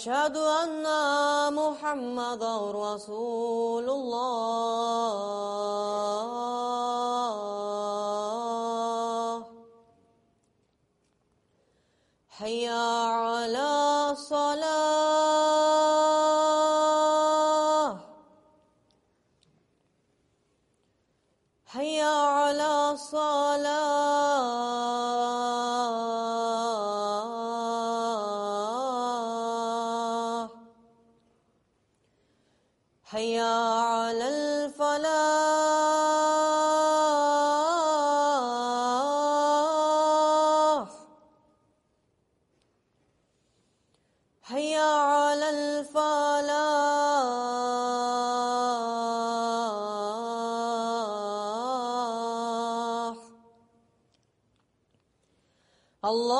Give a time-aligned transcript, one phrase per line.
[0.00, 0.86] أشهد أن
[1.52, 4.30] محمدا رسول الله.
[12.28, 12.68] حي
[33.10, 35.00] حي على الفلاح.
[44.42, 46.70] حي على الفلاح.
[56.04, 56.39] الله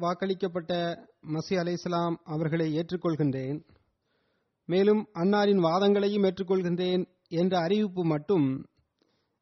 [0.00, 0.72] வாக்களிக்கப்பட்ட
[1.28, 3.64] மசி இஸ்லாம் அவர்களை ஏற்றுக்கொள்கின்றேன்.
[4.66, 8.66] மேலும் அன்னாரின் வாதங்களையும் ஏற்றுக்கொள்கின்றேன் என்ற அறிவிப்பு மட்டும்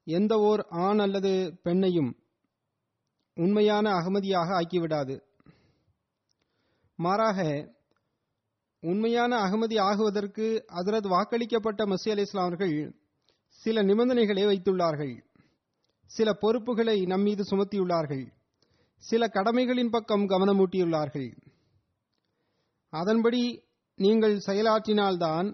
[0.04, 2.12] எந்த ஓர் ஆண் அல்லது பெண்ணையும்
[3.34, 5.20] உண்மையான அகமதியாக ஆக்கிவிடாது.
[6.94, 7.70] மாறாக
[8.82, 10.46] உண்மையான அகமதி ஆகுவதற்கு
[10.78, 12.74] அதரது வாக்களிக்கப்பட்ட மசி அலி இஸ்லாம் அவர்கள்
[13.60, 15.14] சில நிபந்தனைகளை வைத்துள்ளார்கள்.
[16.10, 18.24] சில பொறுப்புகளை நம்மீது சுமத்தியுள்ளார்கள்.
[19.04, 21.30] சில கடமைகளின் பக்கம் கவனமூட்டியுள்ளார்கள்
[22.92, 23.42] அதன்படி
[23.98, 25.48] நீங்கள் செயலாற்றினால்தான்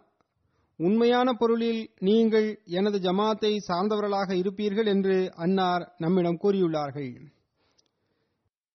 [0.80, 2.48] உண்மையான பொருளில் நீங்கள்
[2.78, 7.12] எனது ஜமாத்தை சார்ந்தவர்களாக இருப்பீர்கள் என்று அன்னார் நம்மிடம் கூறியுள்ளார்கள்.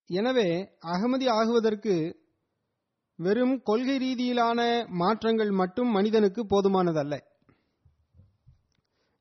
[0.09, 0.49] எனவே
[0.93, 1.95] அகமதி ஆகுவதற்கு
[3.25, 4.59] வெறும் கொள்கை ரீதியிலான
[5.01, 7.15] மாற்றங்கள் மட்டும் மனிதனுக்கு போதுமானதல்ல.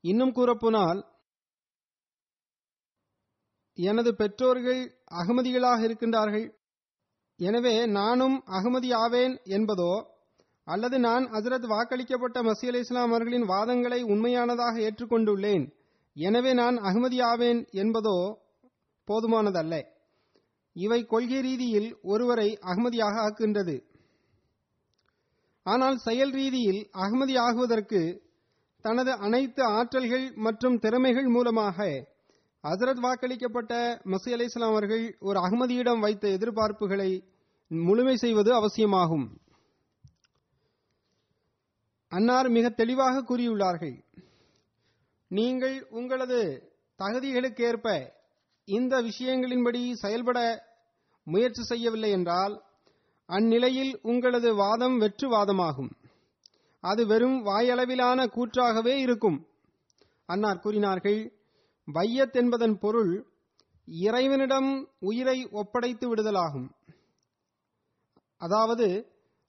[0.03, 1.01] இன்னும் கூறப்போனால்
[3.77, 4.81] எனது பெற்றோர்கள்
[5.19, 6.47] அகமதிகளாக இருக்கின்றார்கள்.
[7.39, 9.93] எனவே நானும் அகமதி ஆவேன் என்பதோ
[10.67, 15.65] அல்லது நான் ஹசரத் வாக்களிக்கப்பட்ட மசி அலி இஸ்லாம் அவர்களின் வாதங்களை உண்மையானதாக ஏற்றுக்கொண்டுள்ளேன்
[16.15, 18.17] எனவே நான் அகமதி ஆவேன் என்பதோ
[19.07, 19.73] போதுமானதல்ல.
[20.75, 23.75] இவை கொள்கை ரீதியில் ஒருவரை அகமதியாக ஆக்குகின்றது.
[25.65, 28.01] ஆனால் செயல் ரீதியில் அகமதி ஆகுவதற்கு
[28.81, 31.77] தனது அனைத்து ஆற்றல்கள் மற்றும் திறமைகள் மூலமாக
[32.63, 33.73] ஹசரத் வாக்களிக்கப்பட்ட
[34.05, 37.09] மசி அலி இஸ்லாம் அவர்கள் ஒரு அகமதியிடம் வைத்த எதிர்பார்ப்புகளை
[37.67, 39.25] முழுமை செய்வது அவசியமாகும்.
[42.11, 43.95] அன்னார் மிக தெளிவாக கூறியுள்ளார்கள்.
[45.31, 46.41] நீங்கள் உங்களது
[46.99, 47.87] தகுதிகளுக்கேற்ப
[48.67, 50.39] இந்த விஷயங்களின்படி செயல்பட
[51.27, 52.53] முயற்சி செய்யவில்லை என்றால்
[53.29, 55.91] அந்நிலையில் உங்களது வாதம் வெற்று வாதமாகும்.
[56.83, 59.47] அது வெறும் வாயளவிலான கூற்றாகவே இருக்கும்.
[60.25, 61.33] அன்னார் கூறினார்கள்
[61.85, 63.27] வையத் என்பதன் பொருள்
[63.85, 66.67] இறைவனிடம் உயிரை ஒப்படைத்து விடுதலாகும்.
[68.37, 68.87] அதாவது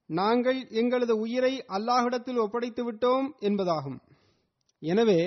[0.07, 3.99] நாங்கள் எங்களது உயிரை அல்லாஹிடத்தில் ஒப்படைத்து விட்டோம் என்பதாகும்.
[4.83, 5.21] எனவே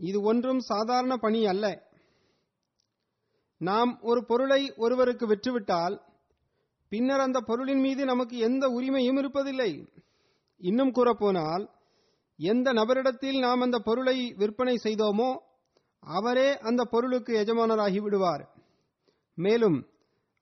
[0.00, 1.84] இது ஒன்றும் சாதாரண பணி அல்ல.
[3.60, 6.02] நாம் ஒரு பொருளை ஒருவருக்கு விற்றுவிட்டால்
[6.88, 9.88] பின்னர் அந்த பொருளின் மீது நமக்கு எந்த உரிமையும் இருப்பதில்லை.
[10.58, 11.68] இன்னும் கூறப்போனால்
[12.36, 15.38] எந்த நபரிடத்தில் நாம் அந்த பொருளை விற்பனை செய்தோமோ
[16.00, 18.54] அவரே அந்த பொருளுக்கு எஜமானராகி விடுவார்.
[19.34, 19.86] மேலும்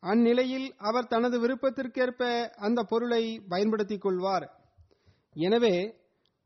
[0.01, 4.51] அந்நிலையில் அவர் தனது விருப்பத்திற்கேற்ப அந்த பொருளை பயன்படுத்திக் கொள்வார்.
[5.35, 5.95] எனவே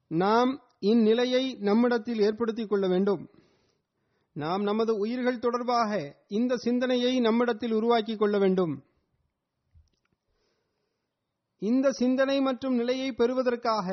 [0.08, 3.30] நாம் இந்நிலையை நம்மிடத்தில் ஏற்படுத்திக் கொள்ள வேண்டும்.
[4.32, 8.84] நாம் நமது உயிர்கள் தொடர்பாக இந்த சிந்தனையை நம்மிடத்தில் உருவாக்கிக் கொள்ள வேண்டும்.
[11.62, 13.86] இந்த சிந்தனை மற்றும் நிலையை பெறுவதற்காக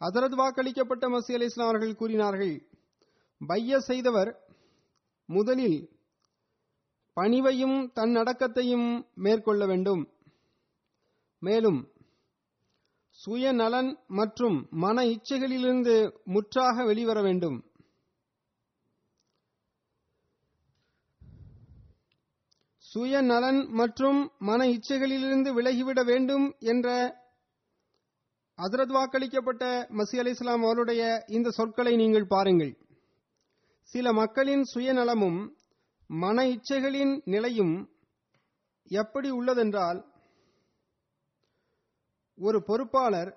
[0.00, 2.54] அதரது வாக்களிக்கப்பட்ட மசி அலி இஸ்லாம் அவர்கள் கூறினார்கள்
[3.38, 4.30] பைய செய்தவர்
[5.26, 5.90] முதலில்
[7.16, 10.02] பணிவையும் தன்னடக்கத்தையும் மேற்கொள்ள வேண்டும்.
[11.38, 11.80] மேலும்
[13.18, 17.67] சுயநலன் மற்றும் மன இச்சைகளிலிருந்து முற்றாக வெளிவர வேண்டும்.
[22.94, 27.16] சுயநலன் மற்றும் மன இச்சைகளிலிருந்து விலகிவிட வேண்டும் என்ற
[28.58, 29.64] அதரத் வாக்களிக்கப்பட்ட
[29.98, 32.76] மசி அலி இஸ்லாம் அவருடைய இந்த சொற்களை நீங்கள் பாருங்கள்.
[33.82, 35.50] சில மக்களின் சுயநலமும்
[36.06, 37.90] மன இச்சைகளின் நிலையும்
[38.84, 40.04] எப்படி உள்ளதென்றால்
[42.34, 43.30] ஒரு பொறுப்பாளர்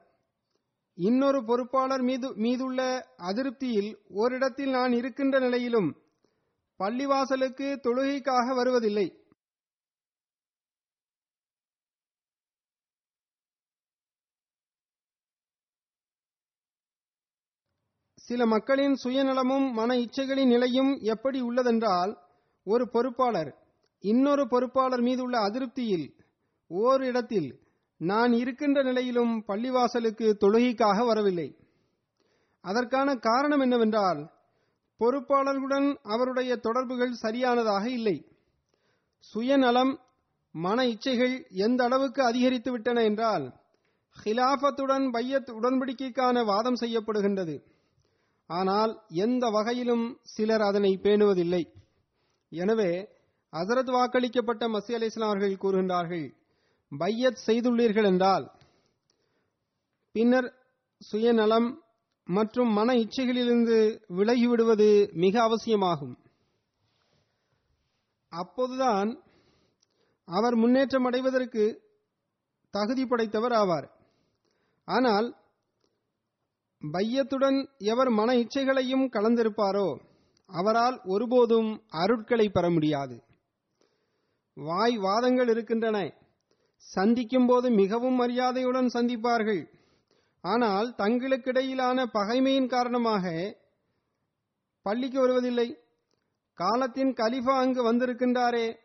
[0.94, 5.90] இன்னொரு பொறுப்பாளர் மீது மீதுள்ள அதிருப்தியில் ஓரிடத்தில் நான் இருக்கின்ற நிலையிலும்
[6.80, 9.21] பள்ளிவாசலுக்கு தொழுகைக்காக வருவதில்லை.
[18.28, 22.18] சில மக்களின் சுயநலமும் மன இச்சைகளின் நிலையும் எப்படி உள்ளதென்றால்
[22.64, 23.56] ஒரு பொறுப்பாளர்
[24.00, 26.14] இன்னொரு பொறுப்பாளர் மீது உள்ள அதிருப்தியில்
[26.68, 27.60] ஓர் இடத்தில்
[27.98, 31.56] நான் இருக்கின்ற நிலையிலும் பள்ளிவாசலுக்கு தொழுகைக்காக வரவில்லை.
[32.62, 34.32] அதற்கான காரணம் என்னவென்றால்
[35.00, 38.26] பொறுப்பாளர்களுடன் அவருடைய தொடர்புகள் சரியானதாக இல்லை.
[39.18, 40.00] சுயநலம்
[40.52, 43.46] மன இச்சைகள் எந்த அளவுக்கு அதிகரித்து விட்டன என்றால்
[44.24, 47.56] ஹிலாஃபத்துடன் பையத் உடன்படிக்கைக்கான வாதம் செய்யப்படுகின்றது.
[48.52, 48.92] ஆனால்
[49.26, 51.64] எந்த வகையிலும் சிலர் அதனை பேணுவதில்லை.
[52.52, 52.92] எனவே
[53.54, 56.26] அசரத் வாக்களிக்கப்பட்ட மசி அலி இஸ்லாம் அவர்கள் கூறுகின்றார்கள்
[56.92, 58.46] பையத் செய்துள்ளீர்கள் என்றால்
[60.16, 60.50] பின்னர்
[61.02, 61.70] சுயநலம்
[62.28, 63.78] மற்றும் மன இச்சைகளிலிருந்து
[64.18, 64.90] விலகிவிடுவது
[65.24, 66.16] மிக அவசியமாகும்.
[68.32, 69.10] அப்போதுதான்
[70.28, 71.64] அவர் முன்னேற்றம் அடைவதற்கு
[72.74, 73.88] தகுதி படைத்தவர் ஆவார்.
[74.88, 75.28] ஆனால்
[76.90, 79.98] பையத்துடன் எவர் மன இச்சைகளையும் கலந்திருப்பாரோ
[80.46, 83.24] அவரால் ஒருபோதும் அருட்களை பெற முடியாது.
[84.54, 86.14] வாய் வாதங்கள் இருக்கின்றன.
[86.76, 89.68] சந்திக்கும் போது மிகவும் மரியாதையுடன் சந்திப்பார்கள்.
[90.42, 93.56] ஆனால் தங்களுக்கிடையிலான பகைமையின் காரணமாக
[94.82, 95.78] பள்ளிக்கு வருவதில்லை.
[96.54, 98.76] காலத்தின் கலிஃபா அங்கு வந்திருக்கின்றாரே.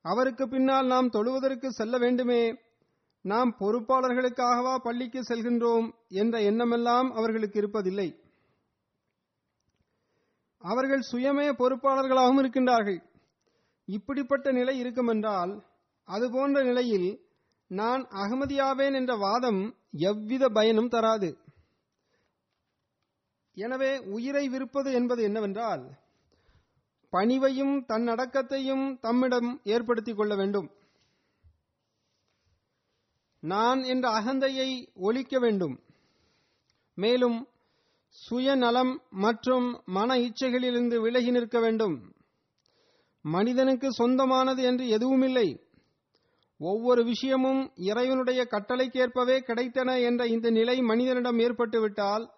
[0.00, 2.58] அவருக்கு பின்னால் நாம் தொழுவதற்கு செல்ல வேண்டுமே.
[3.26, 8.08] நாம் பொறுப்பாளர்களுக்காகவா பள்ளிக்கு செல்கின்றோம் என்ற எண்ணமெல்லாம் அவர்களுக்கு இருப்பதில்லை.
[10.58, 13.00] அவர்கள் சுயமே பொறுப்பாளர்களாகவும் இருக்கின்றார்கள்.
[13.84, 15.64] இப்படிப்பட்ட நிலை இருக்குமென்றால்
[16.04, 17.08] அதுபோன்ற நிலையில்
[17.70, 21.30] நான் அகமதியாவேன் என்ற வாதம் எவ்வித பயனும் தராது.
[23.54, 25.84] எனவே உயிரை விருப்பது என்பது என்னவென்றால்
[27.12, 30.68] பணிவையும் தன்னடக்கத்தையும் தம்மிடம் ஏற்படுத்திக் கொள்ள வேண்டும்.
[33.40, 35.80] நான் என்ற அகந்தையை ஒழிக்க வேண்டும்.
[36.94, 37.48] மேலும்
[38.08, 42.14] சுயநலம் மற்றும் மன இச்சைகளிலிருந்து விலகி நிற்க வேண்டும்.
[43.22, 45.60] மனிதனுக்கு சொந்தமானது என்று எதுவுமில்லை.
[46.58, 52.30] ஒவ்வொரு விஷயமும் இறைவனுடைய கட்டளைக்கேற்பவே கிடைத்தன என்ற இந்த நிலை மனிதனிடம் ஏற்பட்டுவிட்டால்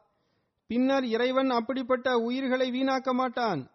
[0.67, 3.71] பின்னர் இறைவன் அப்படிப்பட்ட உயிர்களை வீணாக்க மாட்டான்.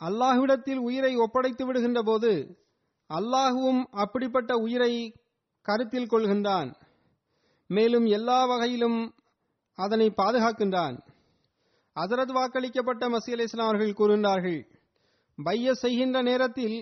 [0.00, 2.56] அல்லாஹ்விடத்தில் உயிரை ஒப்படைத்து விடுகின்ற போது
[3.10, 4.92] அல்லாஹுவும் அப்படிப்பட்ட உயிரை
[5.66, 6.68] கருத்தில் கொள்கின்றான்.
[7.70, 8.98] மேலும் எல்லா வகையிலும்
[9.78, 10.96] அதனை பாதுகாக்கின்றான்.
[11.96, 14.60] அதரது வாக்களிக்கப்பட்ட மசி அலி இஸ்லாம் அவர்கள் கூறுகின்றார்கள்
[15.38, 16.76] பைய செய்கின்ற நேரத்தில்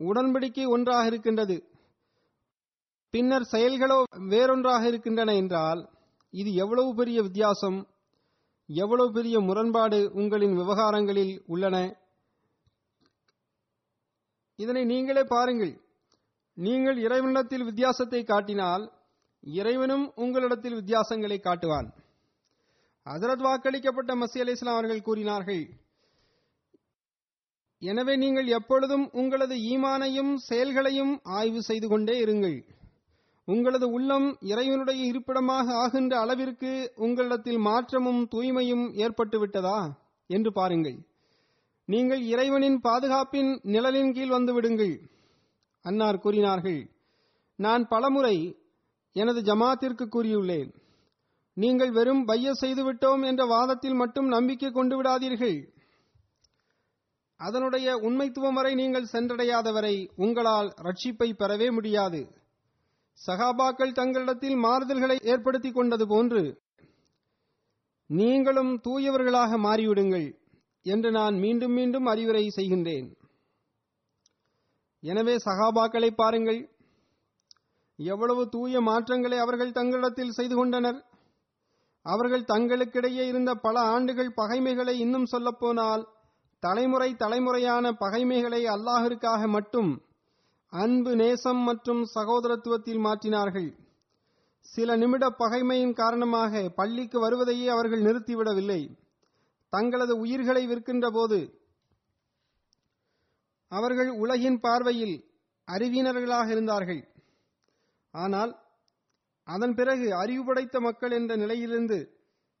[0.00, 1.56] உடன்படிக்கை ஒன்றாக இருக்கின்றது.
[3.14, 3.98] பின்னர் செயல்களோ
[4.32, 5.80] வேறொன்றாக இருக்கின்றன என்றால்
[6.34, 7.78] இது எவ்வளவு பெரிய வித்தியாசம்
[8.68, 11.76] எவ்வளவு பெரிய முரண்பாடு உங்களின் விவகாரங்களில் உள்ளன?
[14.58, 15.74] இதனை நீங்களே பாருங்கள்.
[16.56, 18.84] நீங்கள் இறைவனிடத்தில் வித்தியாசத்தை காட்டினால்
[19.44, 21.88] இறைவனும் உங்களிடத்தில் வித்தியாசங்களை காட்டுவான்.
[23.06, 25.62] ஹசரத் வாக்களிக்கப்பட்ட மசி அலி இஸ்லாம் அவர்கள் கூறினார்கள்
[27.82, 32.58] எனவே நீங்கள் எப்பொழுதும் உங்களது ஈமானையும் செயல்களையும் ஆய்வு செய்து கொண்டே இருங்கள்.
[33.48, 36.72] உங்களது உள்ளம் இறைவனுடைய இருப்பிடமாக ஆகின்ற அளவிற்கு
[37.06, 39.78] உங்களிடத்தில் மாற்றமும் தூய்மையும் ஏற்பட்டு விட்டதா
[40.30, 40.98] என்று பாருங்கள்.
[41.92, 44.94] நீங்கள் இறைவனின் பாதுகாப்பின் நிழலின் கீழ் வந்து விடுங்கள்.
[45.84, 46.80] அன்னார் கூறினார்கள்
[47.56, 48.36] நான் பலமுறை
[49.12, 50.68] எனது ஜமாத்திற்கு கூறியுள்ளேன்.
[51.56, 55.58] நீங்கள் வெறும் பைய செய்துவிட்டோம் என்ற வாதத்தில் மட்டும் நம்பிக்கை கொண்டு விடாதீர்கள்.
[57.36, 62.20] அதனுடைய உண்மைத்துவம் வரை நீங்கள் சென்றடையாதவரை உங்களால் ரட்சிப்பை பெறவே முடியாது.
[63.18, 66.42] சகாபாக்கள் தங்களிடத்தில் மாறுதல்களை ஏற்படுத்திக் கொண்டது போன்று
[68.10, 70.28] நீங்களும் தூயவர்களாக மாறிவிடுங்கள்.
[70.82, 73.08] என்று நான் மீண்டும் மீண்டும் அறிவுரை செய்கின்றேன்.
[75.02, 76.60] எனவே சகாபாக்களை பாருங்கள்.
[77.98, 80.98] எவ்வளவு தூய மாற்றங்களை அவர்கள் தங்களிடத்தில் செய்து கொண்டனர்.
[82.02, 86.08] அவர்கள் தங்களுக்கிடையே இருந்த பல ஆண்டுகள் பகைமைகளை இன்னும் சொல்லப்போனால்
[86.62, 89.90] தலைமுறை தலைமுறையான பகைமைகளை அல்லாஹிற்காக மட்டும்
[90.72, 93.68] அன்பு நேசம் மற்றும் சகோதரத்துவத்தில் மாற்றினார்கள்.
[94.60, 98.80] சில நிமிட பகைமையின் காரணமாக பள்ளிக்கு வருவதையே அவர்கள் நிறுத்திவிடவில்லை.
[99.72, 101.38] தங்களது உயிர்களை விற்கின்ற போது
[103.68, 105.16] அவர்கள் உலகின் பார்வையில்
[105.68, 107.00] அறிவினர்களாக இருந்தார்கள்.
[108.10, 108.52] ஆனால்
[109.44, 111.98] அதன் பிறகு அறிவு படைத்த மக்கள் என்ற நிலையிலிருந்து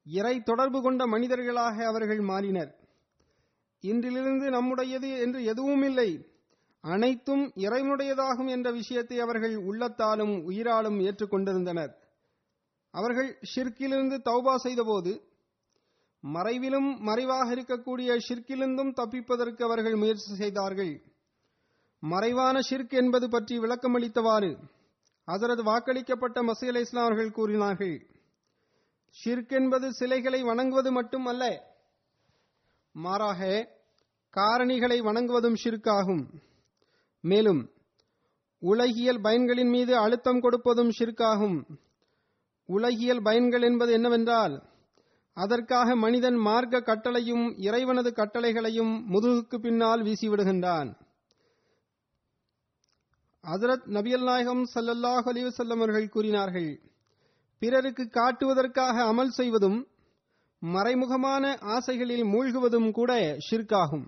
[0.06, 2.70] இறை தொடர்பு கொண்ட மனிதர்களாக அவர்கள் மாறினர்.
[3.84, 6.10] இன்றிலிருந்து நம்முடையது என்று எதுவும் இல்லை
[6.80, 11.92] அனைத்தும் இறைவனுடையதாகும் என்ற விஷயத்தை அவர்கள் உள்ளத்தாலும் உயிராலும் ஏற்றுக்கொண்டிருந்தனர்.
[12.94, 15.12] அவர்கள் ஷிர்கிலிருந்து தௌபா செய்தபோது
[16.24, 20.92] மறைவிலும் மறைவாக இருக்கக்கூடிய ஷிர்கிலிருந்தும் தப்பிப்பதற்கு அவர்கள் முயற்சி செய்தார்கள்.
[22.02, 24.50] மறைவான ஷிர்க் என்பது பற்றி விளக்கமளித்தவாறு
[25.28, 27.96] அதரது வாக்களிக்கப்பட்ட மசி இஸ்லாம் அவர்கள் கூறினார்கள்.
[29.16, 31.44] ஷிர்க் என்பது சிலைகளை வணங்குவது மட்டுமல்ல
[32.94, 33.40] மாறாக
[34.34, 36.24] காரணிகளை வணங்குவதும் ஷிர்காகும்
[37.24, 37.62] மேலும்
[38.62, 41.58] உலகியல் பயன்களின் மீது அழுத்தம் கொடுப்பதும் ஷிர்காகும்
[42.68, 44.54] உலகியல் பயன்கள் என்பது என்னவென்றால்
[45.38, 50.90] அதற்காக மனிதன் மார்க்க கட்டளையும் இறைவனது கட்டளைகளையும் முதுகுக்கு பின்னால் வீசிவிடுகின்றான்.
[53.44, 56.70] ஹசரத் நபியல் நாயகம் சல்லல்லாஹ் அலிவசல்லம் அவர்கள் கூறினார்கள்
[57.62, 59.78] பிறருக்கு காட்டுவதற்காக அமல் செய்வதும்
[60.62, 63.12] மறைமுகமான ஆசைகளில் மூழ்குவதும் கூட
[63.48, 64.06] ஷிர்காகும்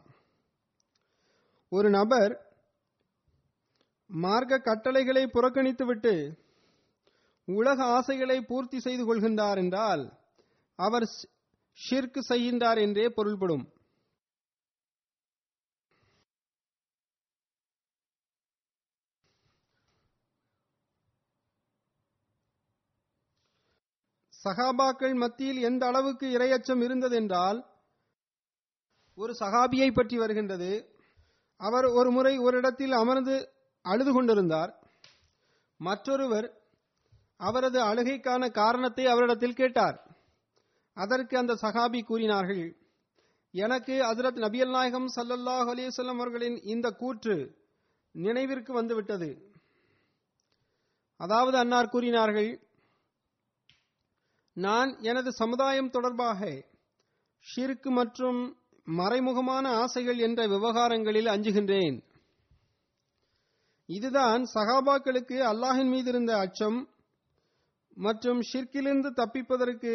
[1.72, 2.32] ஒரு நபர்
[4.10, 6.14] மார்க்க கட்டளைகளை புறக்கணித்துவிட்டு
[7.49, 10.02] உலக ஆசைகளை பூர்த்தி செய்து கொள்கின்றார் என்றால்
[10.80, 11.06] அவர்
[11.78, 13.64] ஷிர்க் செய்கின்றார் என்றே பொருள்படும்.
[24.44, 27.58] சகாபாக்கள் மத்தியில் எந்த அளவுக்கு இரையச்சம் இருந்ததென்றால்
[29.18, 30.70] ஒரு சகாபியை பற்றி வருகின்றது.
[31.60, 33.34] அவர் ஒரு முறை ஒரு இடத்தில் அமர்ந்து
[33.84, 34.72] அழுது கொண்டிருந்தார்.
[35.80, 36.49] மற்றொருவர்
[37.40, 39.99] அவரது அழுகைக்கான காரணத்தை அவரிடத்தில் கேட்டார்.
[41.00, 42.64] அதற்கு அந்த சகாபி கூறினார்கள்
[43.54, 47.37] எனக்கு அசரத் நபியல் நாயகம் சல்லல்லாஹ் அலிசல்லம் அவர்களின் இந்த கூற்று
[48.14, 49.30] நினைவிற்கு வந்துவிட்டது
[51.21, 52.50] அதாவது அன்னார் கூறினார்கள்
[54.57, 56.40] நான் எனது சமுதாயம் தொடர்பாக
[57.47, 58.40] ஷிர்கு மற்றும்
[58.87, 61.97] மறைமுகமான ஆசைகள் என்ற விவகாரங்களில் அஞ்சுகின்றேன்.
[63.88, 66.78] இதுதான் சகாபாக்களுக்கு அல்லாஹின் மீது இருந்த அச்சம்
[67.97, 69.92] மற்றும் ஷிர்கிலிருந்து தப்பிப்பதற்கு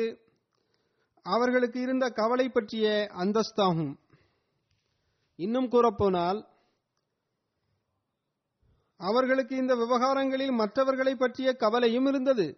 [1.26, 3.98] அவர்களுக்கு இருந்த கவலை பற்றிய அந்தஸ்தாகும்.
[5.36, 6.46] இன்னும் கூறப்போனால்
[8.98, 12.58] அவர்களுக்கு இந்த விவகாரங்களில் மற்றவர்களை பற்றிய கவலையும் இருந்தது.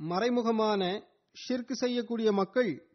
[0.00, 1.02] மறைமுகமான
[1.48, 2.88] ஷிர்க் செய்யக்கூடிய மக்கள்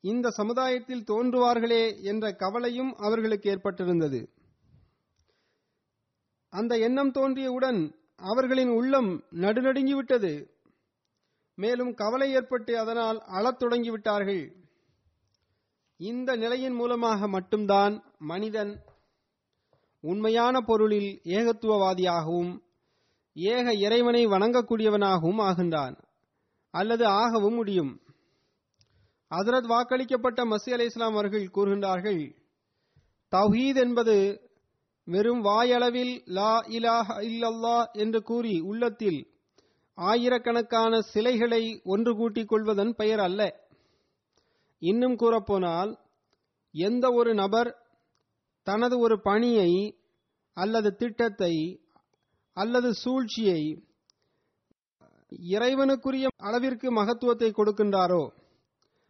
[0.00, 4.20] இந்த சமுதாயத்தில் தோன்றுவார்களே என்ற கவலையும் அவர்களுக்கு ஏற்பட்டிருந்தது.
[6.48, 10.51] அந்த எண்ணம் தோன்றியவுடன் அவர்களின் உள்ளம் நடுநடுங்கிவிட்டது.
[11.54, 14.52] மேலும் கவலை ஏற்பட்டு அதனால் அழத் தொடங்கிவிட்டார்கள்.
[15.96, 18.82] இந்த நிலையின் மூலமாக மட்டும்தான் மனிதன்
[20.00, 22.52] உண்மையான பொருளில் ஏகத்துவவாதியாகவும்
[23.34, 25.96] ஏக இறைவனை வணங்கக்கூடியவனாகவும் ஆகின்றான்
[26.70, 28.00] அல்லது ஆகவும் முடியும்.
[29.30, 32.22] அதரத் வாக்களிக்கப்பட்ட மசி அலை இஸ்லாம் அவர்கள் கூறுகின்றார்கள்
[33.32, 34.16] தௌஹீத் என்பது
[35.04, 39.20] வெறும் வாயளவில் லா இலாஹ இல்லல்லா என்று கூறி உள்ளத்தில்
[39.98, 43.40] ஆயிரக்கணக்கான சிலைகளை ஒன்று கூட்டிக் கொள்வதன் பெயர் அல்ல.
[44.82, 45.90] இன்னும் கூறப்போனால்
[46.74, 47.70] எந்த ஒரு நபர்
[48.66, 49.70] தனது ஒரு பணியை
[50.56, 51.54] அல்லது திட்டத்தை
[52.56, 53.60] அல்லது சூழ்ச்சியை
[55.52, 58.22] இறைவனுக்குரிய அளவிற்கு மகத்துவத்தை கொடுக்கின்றாரோ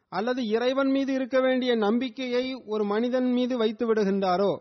[0.08, 4.52] அல்லது இறைவன் மீது இருக்க வேண்டிய நம்பிக்கையை ஒரு மனிதன் மீது வைத்து விடுகின்றாரோ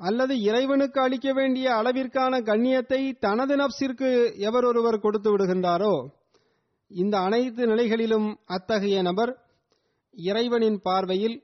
[0.00, 5.94] அல்லது இறைவனுக்கு அளிக்க வேண்டிய அளவிற்கான கண்ணியத்தை தனது நப்சிற்கு எவர் ஒருவர் கொடுத்து விடுகின்றாரோ?
[6.90, 9.32] இந்த அனைத்து நிலைகளிலும் அத்தகைய நபர்
[10.16, 11.36] இறைவனின் பார்வையில்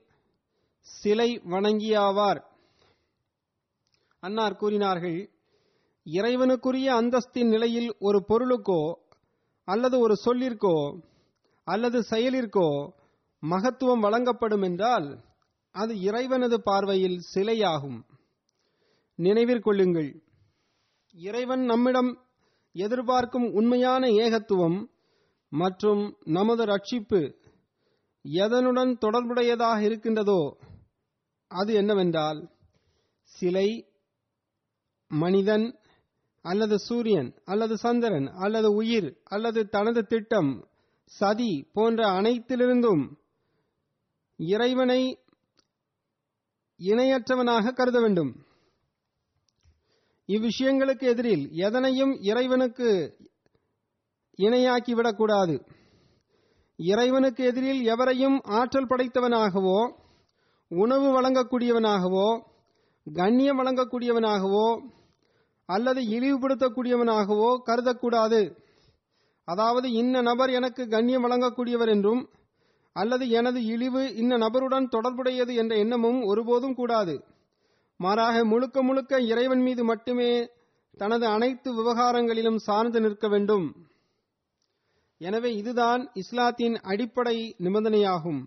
[0.81, 2.41] சிலை வணங்கியாவார்.
[4.19, 5.29] அன்னார் கூறினார்கள்
[6.05, 8.81] இறைவனுக்குரிய அந்தஸ்தின் நிலையில் ஒரு பொருளுக்கோ
[9.67, 10.77] அல்லது ஒரு சொல்லிற்கோ
[11.63, 12.69] அல்லது செயலிற்கோ
[13.43, 15.07] மகத்துவம் வழங்கப்படும் என்றால்
[15.75, 17.99] அது இறைவனது பார்வையில் சிலையாகும்.
[19.21, 20.09] நினைவிற்கொள்ளுங்கள்
[21.15, 22.11] இறைவன் நம்மிடம்
[22.75, 24.79] எதிர்பார்க்கும் உண்மையான ஏகத்துவம்
[25.51, 27.21] மற்றும் நமது ரட்சிப்பு
[28.25, 30.41] எதனுடன் தொடர்புடையதாக இருக்கின்றதோ
[31.51, 32.39] அது என்னவென்றால்
[33.31, 33.69] சிலை
[35.11, 35.65] மனிதன்
[36.45, 40.51] அல்லது சூரியன் அல்லது சந்திரன் அல்லது உயிர் அல்லது தனது திட்டம்
[41.11, 43.03] சதி போன்ற அனைத்திலிருந்தும்
[44.39, 45.01] இறைவனை
[46.79, 48.31] இணையற்றவனாக கருத வேண்டும்.
[50.33, 52.89] இவ்விஷயங்களுக்கு எதிரில் எதனையும் இறைவனுக்கு
[54.39, 55.55] இணையாக்கிவிடக்கூடாது
[56.79, 59.79] இறைவனுக்கு எதிரில் எவரையும் ஆற்றல் படைத்தவனாகவோ
[60.71, 62.27] உணவு வழங்கக்கூடியவனாகவோ
[63.07, 64.67] கண்ணியம் வழங்கக்கூடியவனாகவோ
[65.69, 68.39] அல்லது இழிவுபடுத்தக்கூடியவனாகவோ கருதக்கூடாது.
[69.47, 72.21] அதாவது இன்ன நபர் எனக்கு கண்ணியம் வழங்கக்கூடியவர் என்றும்
[72.95, 77.15] அல்லது எனது இழிவு இன்ன நபருடன் தொடர்புடையது என்ற எண்ணமும் ஒருபோதும் கூடாது.
[78.03, 80.31] மாறாக முழுக்க முழுக்க இறைவன் மீது மட்டுமே
[80.97, 83.67] தனது அனைத்து விவகாரங்களிலும் சார்ந்து நிற்க வேண்டும்.
[85.21, 88.41] எனவே இதுதான் இஸ்லாத்தின் அடிப்படை நிபந்தனையாகும்.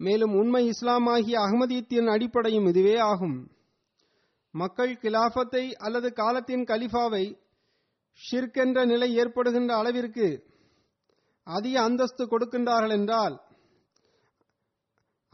[0.00, 3.36] மேலும் உண்மை இஸ்லாமாகிய அகமதியத்தின் அடிப்படையும் இதுவே ஆகும்.
[4.54, 7.24] மக்கள் கிலாஃபத்தை அல்லது காலத்தின் கலிஃபாவை
[8.20, 10.26] ஷிர்க் என்ற நிலை ஏற்படுகின்ற அளவிற்கு
[11.46, 13.34] அதிக அந்தஸ்து கொடுக்கின்றார்கள் என்றால்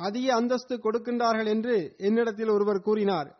[0.01, 3.31] அதிக அந்தஸ்து கொடுக்கின்றார்கள் என்று என்னிடத்தில் ஒருவர் கூறினார்.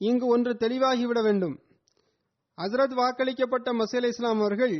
[0.00, 1.56] இங்கு ஒன்று தெளிவாகிவிட வேண்டும்.
[2.58, 4.76] ஹசரத் வாக்களிக்கப்பட்ட மசேல் இஸ்லாம் அவர்கள்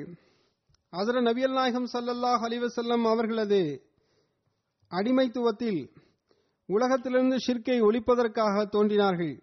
[0.92, 3.62] ஹசரத் நபியல் நாயகம் சல்லல்லாஹ் அலிவசல்லம் அவர்களது
[4.90, 5.80] அடிமைத்துவத்தில்
[6.68, 9.34] உலகத்திலிருந்து ஷிர்கை ஒழிப்பதற்காக தோன்றினார்கள்.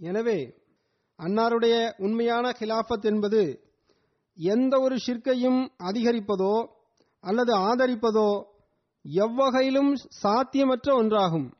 [0.00, 0.54] எனவே
[1.18, 3.72] அன்னாருடைய உண்மையான கிலாஃபத் என்பது
[4.34, 6.68] எந்த ஒரு ஷிர்கையும் அதிகரிப்பதோ
[7.20, 8.44] அல்லது ஆதரிப்பதோ
[9.04, 11.52] எவ்வகையிலும் சாத்தியமற்ற ஒன்றாகும்.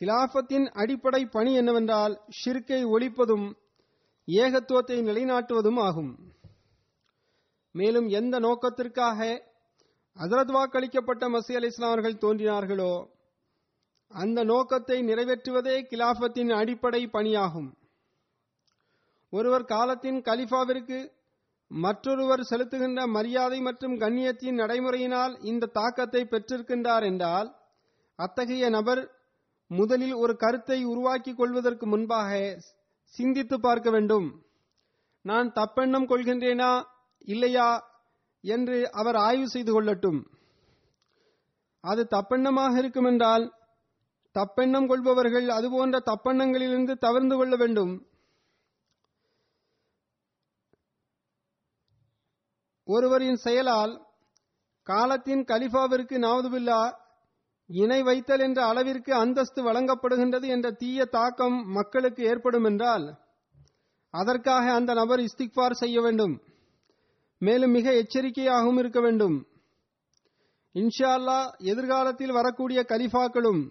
[0.00, 3.56] கிலாஃபத்தின் அடிப்படை பணி என்னவென்றால் ஷிர்கை ஒழிப்பதும்
[4.26, 6.32] ஏகத்துவத்தை நிலைநாட்டுவதும் ஆகும்.
[7.72, 9.18] மேலும் எந்த நோக்கத்திற்காக
[10.16, 13.12] ஹசரத் வாக்களிக்கப்பட்ட மசி அலி இஸ்லாமர்கள் அவர்கள் தோன்றினார்களோ
[14.10, 17.70] அந்த நோக்கத்தை நிறைவேற்றுவதே கிலாஃபத்தின் அடிப்படை பணியாகும்.
[19.32, 20.98] ஒருவர் காலத்தின் கலிஃபாவிற்கு
[21.70, 27.48] மற்றொருவர் செலுத்துகின்ற மரியாதை மற்றும் கண்ணியத்தின் நடைமுறையினால் இந்த தாக்கத்தை பெற்றிருக்கின்றார் என்றால்
[28.18, 29.02] அத்தகைய நபர்
[29.70, 32.60] முதலில் ஒரு கருத்தை உருவாக்கிக் கொள்வதற்கு முன்பாக
[33.14, 34.28] சிந்தித்து பார்க்க வேண்டும்.
[35.24, 36.72] நான் தப்பெண்ணம் கொள்கின்றேனா
[37.18, 37.68] இல்லையா
[38.44, 40.20] என்று அவர் ஆய்வு செய்து கொள்ளட்டும்.
[41.80, 43.44] அது தப்பெண்ணமாக இருக்குமென்றால்
[44.34, 47.92] தப்பெண்ணம் கொள்பவர்கள் அதுபோன்ற தப்பெண்ணங்களிலிருந்து தவிர்ந்து கொள்ள வேண்டும்.
[52.88, 53.92] ஒருவரின் செயலால்
[54.86, 56.80] காலத்தின் கலிஃபாவிற்கு நாவதுபில்லா
[57.70, 63.06] இணை வைத்தல் என்ற அளவிற்கு அந்தஸ்து வழங்கப்படுகின்றது என்ற தீய தாக்கம் மக்களுக்கு ஏற்படும் என்றால்
[64.14, 66.34] அதற்காக அந்த நபர் இஸ்திக்பார் செய்ய வேண்டும்.
[67.38, 69.36] மேலும் மிக எச்சரிக்கையாகவும் இருக்க வேண்டும்.
[70.74, 73.62] இன்ஷா அல்லாஹ் எதிர்காலத்தில் வரக்கூடிய கலிஃபாக்களும்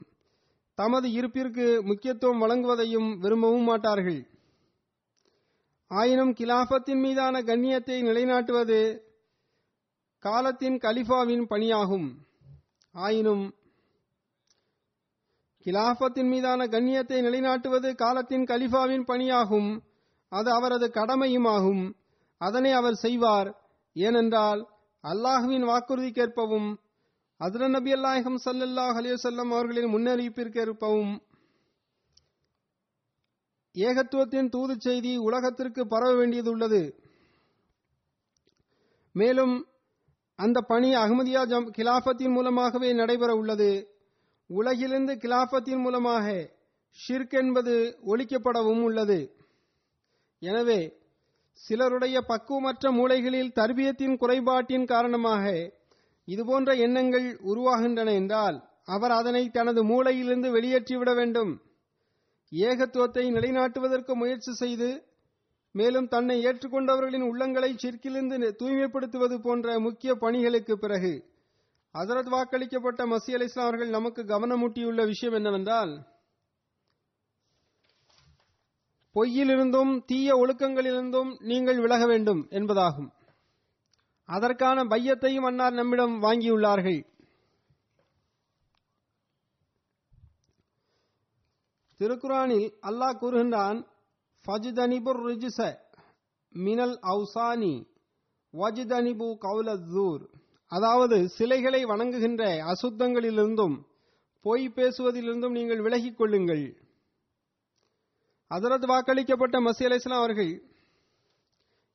[0.75, 4.27] தமது இருப்பிற்கு முக்கியத்துவம் வழங்குவதையும் விரும்பவும் மாட்டார்கள்.
[5.87, 8.99] ஆயினும் கிலாபத்தின் மீதான கண்ணியத்தை நிலைநாட்டுவது
[10.19, 12.15] காலத்தின் கலிஃபாவின் பணியாகும்.
[12.91, 13.55] ஆயினும்
[15.65, 19.81] கிலாபத்தின் மீதான கண்ணியத்தை நிலைநாட்டுவது காலத்தின் கலிஃபாவின் பணியாகும்.
[20.29, 21.95] அது அவரது கடமையுமாகும்.
[22.37, 23.61] அதனை அவர் செய்வார்.
[23.93, 24.67] ஏனென்றால்
[25.03, 26.75] அல்லாஹுவின் வாக்குறுதிக்கேற்பவும்
[27.39, 31.13] அதுல நபி அல்லாஹம் சல்லல்லாஹ் அலிவசல்லம் அவர்களின் முன்னறிவிப்பிற்கு இருப்பவும்
[33.75, 36.81] ஏகத்துவத்தின் தூது செய்தி உலகத்திற்கு பரவ வேண்டியது உள்ளது.
[39.15, 39.55] மேலும்
[40.39, 43.71] அந்த பணி அகமதியா ஜம் கிலாபத்தின் மூலமாகவே நடைபெற உள்ளது.
[44.49, 46.25] உலகிலிருந்து கிலாபத்தின் மூலமாக
[46.97, 49.19] ஷிர்க் என்பது ஒழிக்கப்படவும் உள்ளது.
[50.41, 50.79] எனவே
[51.59, 55.43] சிலருடைய பக்குவமற்ற மூளைகளில் தர்பியத்தின் குறைபாட்டின் காரணமாக
[56.25, 61.51] இதுபோன்ற எண்ணங்கள் உருவாகின்றன என்றால் அவர் அதனை தனது மூளையிலிருந்து வெளியேற்றிவிட வேண்டும்.
[62.51, 64.89] ஏகத்துவத்தை நிலைநாட்டுவதற்கு முயற்சி செய்து
[65.71, 71.13] மேலும் தன்னை ஏற்றுக்கொண்டவர்களின் உள்ளங்களை சிற்கிலிருந்து தூய்மைப்படுத்துவது போன்ற முக்கிய பணிகளுக்கு பிறகு
[71.95, 75.93] ஹசரத் வாக்களிக்கப்பட்ட மசி அலி இஸ்லாம் அவர்கள் நமக்கு கவனமூட்டியுள்ள விஷயம் என்னவென்றால்
[79.15, 83.09] பொய்யிலிருந்தும் தீய ஒழுக்கங்களிலிருந்தும் நீங்கள் விலக வேண்டும் என்பதாகும்.
[84.25, 87.05] அதற்கான பையத்தையும் அன்னார் நம்மிடம் வாங்கியுள்ளார்கள்.
[91.97, 93.79] திருக்குரானில் அல்லாஹ் கூறுகின்றான்
[94.45, 95.77] ஃபஜ்தனிபுர் ரிஜிச
[96.49, 97.87] மினல் அவுசானி
[98.53, 100.23] வஜ்தனிபு கவுலூர்
[100.67, 103.75] அதாவது சிலைகளை வணங்குகின்ற அசுத்தங்களிலிருந்தும்
[104.41, 106.65] பொய் பேசுவதிலிருந்தும் நீங்கள் விலகிக் கொள்ளுங்கள்.
[108.49, 110.53] அதரது வாக்களிக்கப்பட்ட மசி அலிஸ்லாம் அவர்கள்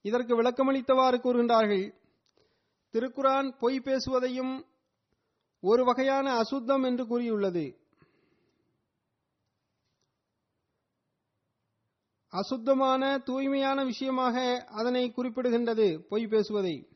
[0.01, 1.87] இதற்கு விளக்கமளித்தவாறு கூறுகின்றார்கள்
[2.92, 4.66] திருக்குரான் பொய் பேசுவதையும்
[5.61, 7.79] ஒரு வகையான அசுத்தம் என்று கூறியுள்ளது.
[12.29, 16.88] அசுத்தமான தூய்மையான விஷயமாக அதனை குறிப்பிடுகின்றது பொய் பேசுவதை.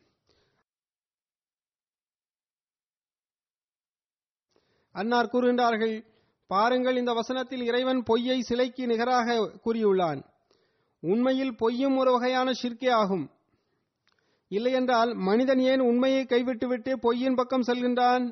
[4.92, 6.06] அன்னார் கூறுகின்றார்கள்
[6.46, 10.20] பாருங்கள் இந்த வசனத்தில் இறைவன் பொய்யை சிலைக்கு நிகராக கூறியுள்ளான்.
[11.00, 13.30] உண்மையில் பொய்யும் ஒரு வகையான ஷிர்கே ஆகும்.
[14.56, 18.24] இல்லையென்றால் மனிதன் ஏன் உண்மையை கைவிட்டுவிட்டு பொய்யின் பக்கம் செல்கின்றான்?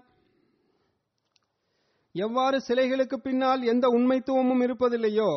[2.15, 5.31] எவ்வாறு சிலைகளுக்கு பின்னால் எந்த உண்மைத்துவமும் இருப்பதில்லையோ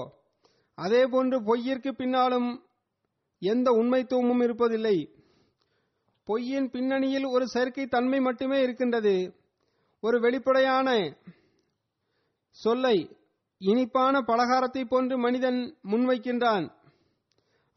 [0.77, 2.49] அதேபோன்று பொய்யிற்கு பின்னாலும்
[3.41, 4.97] எந்த உண்மைத்துவமும் இருப்பதில்லை.
[6.27, 9.15] பொய்யின் பின்னணியில் ஒரு செயற்கை தன்மை மட்டுமே இருக்கின்றது.
[10.03, 10.89] ஒரு வெளிப்படையான
[12.57, 12.97] சொல்லை
[13.61, 15.59] இனிப்பான பலகாரத்தை போன்று மனிதன்
[15.91, 16.65] முன்வைக்கின்றான்.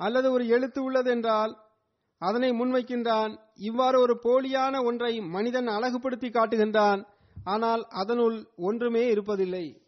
[0.00, 1.52] அல்லது ஒரு எழுத்து உள்ளதென்றால்
[2.18, 3.38] அதனை முன்வைக்கின்றான்.
[3.54, 7.06] இவ்வாறு ஒரு போலியான ஒன்றை மனிதன் அழகுபடுத்தி காட்டுகின்றான்.
[7.44, 9.85] ஆனால் அதனுள் ஒன்றுமே இருப்பதில்லை.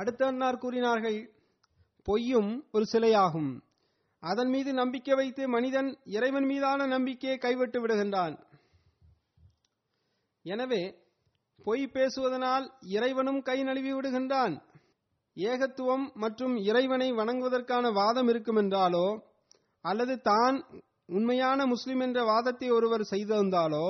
[0.00, 1.18] அடுத்த அன்னார் கூறினார்கள்
[2.06, 3.50] பொய்யும் ஒரு சிலையாகும்.
[4.22, 8.34] அதன் மீது நம்பிக்கை வைத்து மனிதன் இறைவன் மீதான நம்பிக்கையை கைவிட்டு விடுகின்றான்.
[10.44, 10.82] எனவே
[11.66, 14.54] பொய் பேசுவதனால் இறைவனும் கை நழுவி விடுகின்றான்.
[15.36, 19.06] ஏகத்துவம் மற்றும் இறைவனை வணங்குவதற்கான வாதம் இருக்குமென்றாலோ
[19.84, 20.56] அல்லது தான்
[21.16, 23.86] உண்மையான முஸ்லிம் என்ற வாதத்தை ஒருவர் செய்திருந்தாலோ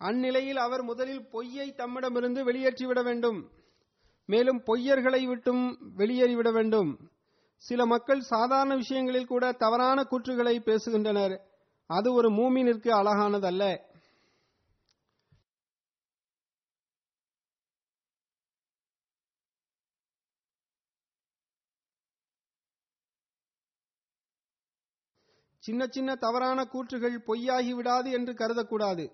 [0.00, 3.38] அந்நிலையில் அவர் முதலில் பொய்யை தம்மிடமிருந்து வெளியேற்றிவிட வேண்டும்.
[4.26, 7.10] மேலும் பொய்யர்களை விட்டும் வெளியேறிவிட வேண்டும்.
[7.56, 11.38] சில மக்கள் சாதாரண விஷயங்களில் கூட தவறான கூற்றுகளை பேசுகின்றனர்.
[11.86, 13.92] அது ஒரு மூமினிற்கு அழகானதல்ல.
[25.58, 29.12] சின்ன சின்ன தவறான கூற்றுகள் பொய்யாகி விடாது என்று கருதக்கூடாது.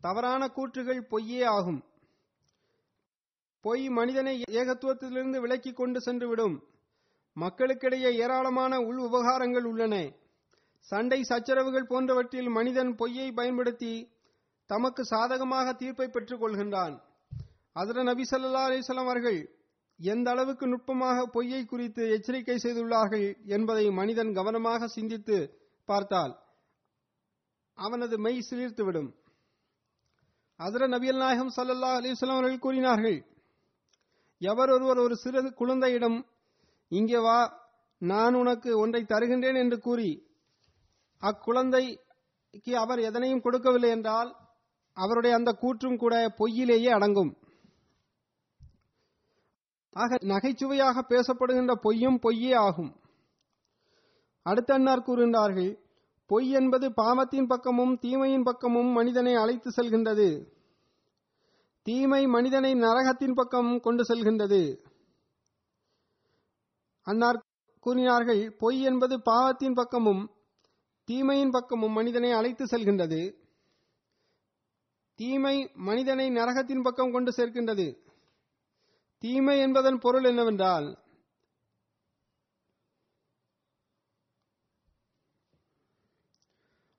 [0.00, 1.84] தவறான கூற்றுகள் பொய்யே ஆகும்.
[3.64, 6.56] பொய் மனிதனை ஏகத்துவத்திலிருந்து விலக்கிக் கொண்டு சென்று விடும்
[7.36, 9.94] மக்களுக்கிடையே ஏராளமான உள் உபகாரங்கள் உள்ளன.
[10.86, 13.92] சண்டை சச்சரவுகள் போன்றவற்றில் மனிதன் பொய்யை பயன்படுத்தி
[14.70, 16.94] தமக்கு சாதகமாக தீர்ப்பை பெற்றுக் கொள்கின்றான்.
[17.76, 19.40] அதர நபி சல்லா அலைஹி அவர்கள்
[20.00, 25.38] எந்த அளவுக்கு நுட்பமாக பொய்யை குறித்து எச்சரிக்கை செய்துள்ளார்கள் என்பதை மனிதன் கவனமாக சிந்தித்து
[25.88, 26.34] பார்த்தால்
[27.78, 29.10] அவனது மெய் சிலிர்த்துவிடும்.
[30.60, 33.18] அதர நபியல் நாயகம் சல்லல்லா அலைஹி அவர்கள் கூறினார்கள்
[34.50, 36.18] எவர் ஒருவர் ஒரு சிறு குழந்தையிடம்
[36.92, 37.38] இங்கே வா
[38.02, 40.10] நான் உனக்கு ஒன்றை தருகின்றேன் என்று கூறி
[41.22, 44.30] அக்குழந்தைக்கு அவர் எதனையும் கொடுக்கவில்லை என்றால்
[44.96, 47.30] அவருடைய அந்த கூற்றும் கூட பொய்யிலேயே அடங்கும்.
[49.96, 52.92] ஆக நகைச்சுவையாக பேசப்படுகின்ற பொய்யும் பொய்யே ஆகும்.
[54.46, 55.70] அடுத்தன்னார் கூறுகின்றார்கள்
[56.30, 60.28] பொய் என்பது பாவத்தின் பக்கமும் தீமையின் பக்கமும் மனிதனை அழைத்து செல்கின்றது.
[61.82, 64.62] தீமை மனிதனை நரகத்தின் பக்கம் கொண்டு செல்கின்றது.
[67.06, 67.38] அன்னார்
[67.80, 70.22] கூறினார்கள் பொய் என்பது பாவத்தின் பக்கமும்
[71.08, 73.20] தீமையின் பக்கமும் மனிதனை அழைத்து செல்கின்றது.
[75.14, 77.86] தீமை மனிதனை நரகத்தின் பக்கம் கொண்டு சேர்க்கின்றது.
[79.18, 80.86] தீமை என்பதன் பொருள் என்னவென்றால்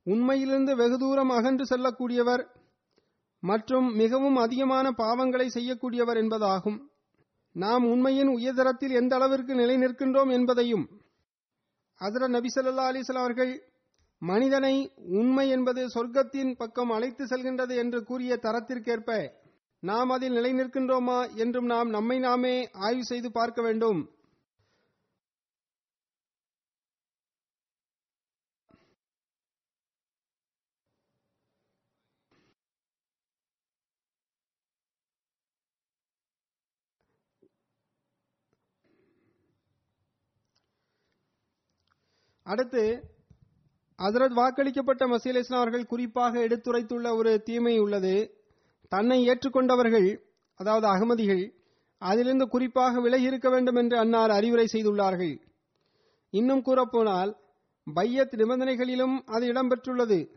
[0.06, 2.43] உண்மையிலிருந்து வெகு தூரம் அகன்று செல்லக்கூடியவர்
[3.43, 6.79] மற்றும் மிகவும் அதிகமான பாவங்களை செய்யக்கூடியவர் என்பதாகும்.
[7.56, 10.86] நாம் உண்மையின் உயர்தரத்தில் எந்த அளவிற்கு நிலை நிற்கின்றோம் என்பதையும்
[12.01, 13.53] அதர நபி ஸல்லல்லாஹு அவர்கள்
[14.21, 14.75] மனிதனை
[15.19, 19.17] உண்மை என்பது சொர்க்கத்தின் பக்கம் அழைத்து செல்கின்றது என்று கூறிய தரத்திற்கேற்ப
[19.84, 22.56] நாம் அதில் நிலை நிற்கின்றோமா என்றும் நாம் நம்மை நாமே
[22.88, 23.99] ஆய்வு செய்து பார்க்க வேண்டும்.
[42.43, 43.03] அடுத்து
[43.99, 48.32] அதரத் வாக்களிக்கப்பட்ட மசீல் இஸ்லாம் அவர்கள் குறிப்பாக எடுத்துரைத்துள்ள ஒரு தீமை உள்ளது.
[48.89, 50.17] தன்னை ஏற்றுக்கொண்டவர்கள்
[50.56, 51.53] அதாவது அகமதிகள்
[51.97, 55.41] அதிலிருந்து குறிப்பாக விலகி இருக்க வேண்டும் என்று அன்னார் அறிவுரை செய்துள்ளார்கள்.
[56.29, 57.36] இன்னும் கூறப்போனால்
[57.95, 60.29] பையத் நிபந்தனைகளிலும் அது இடம்பெற்றுள்ளது.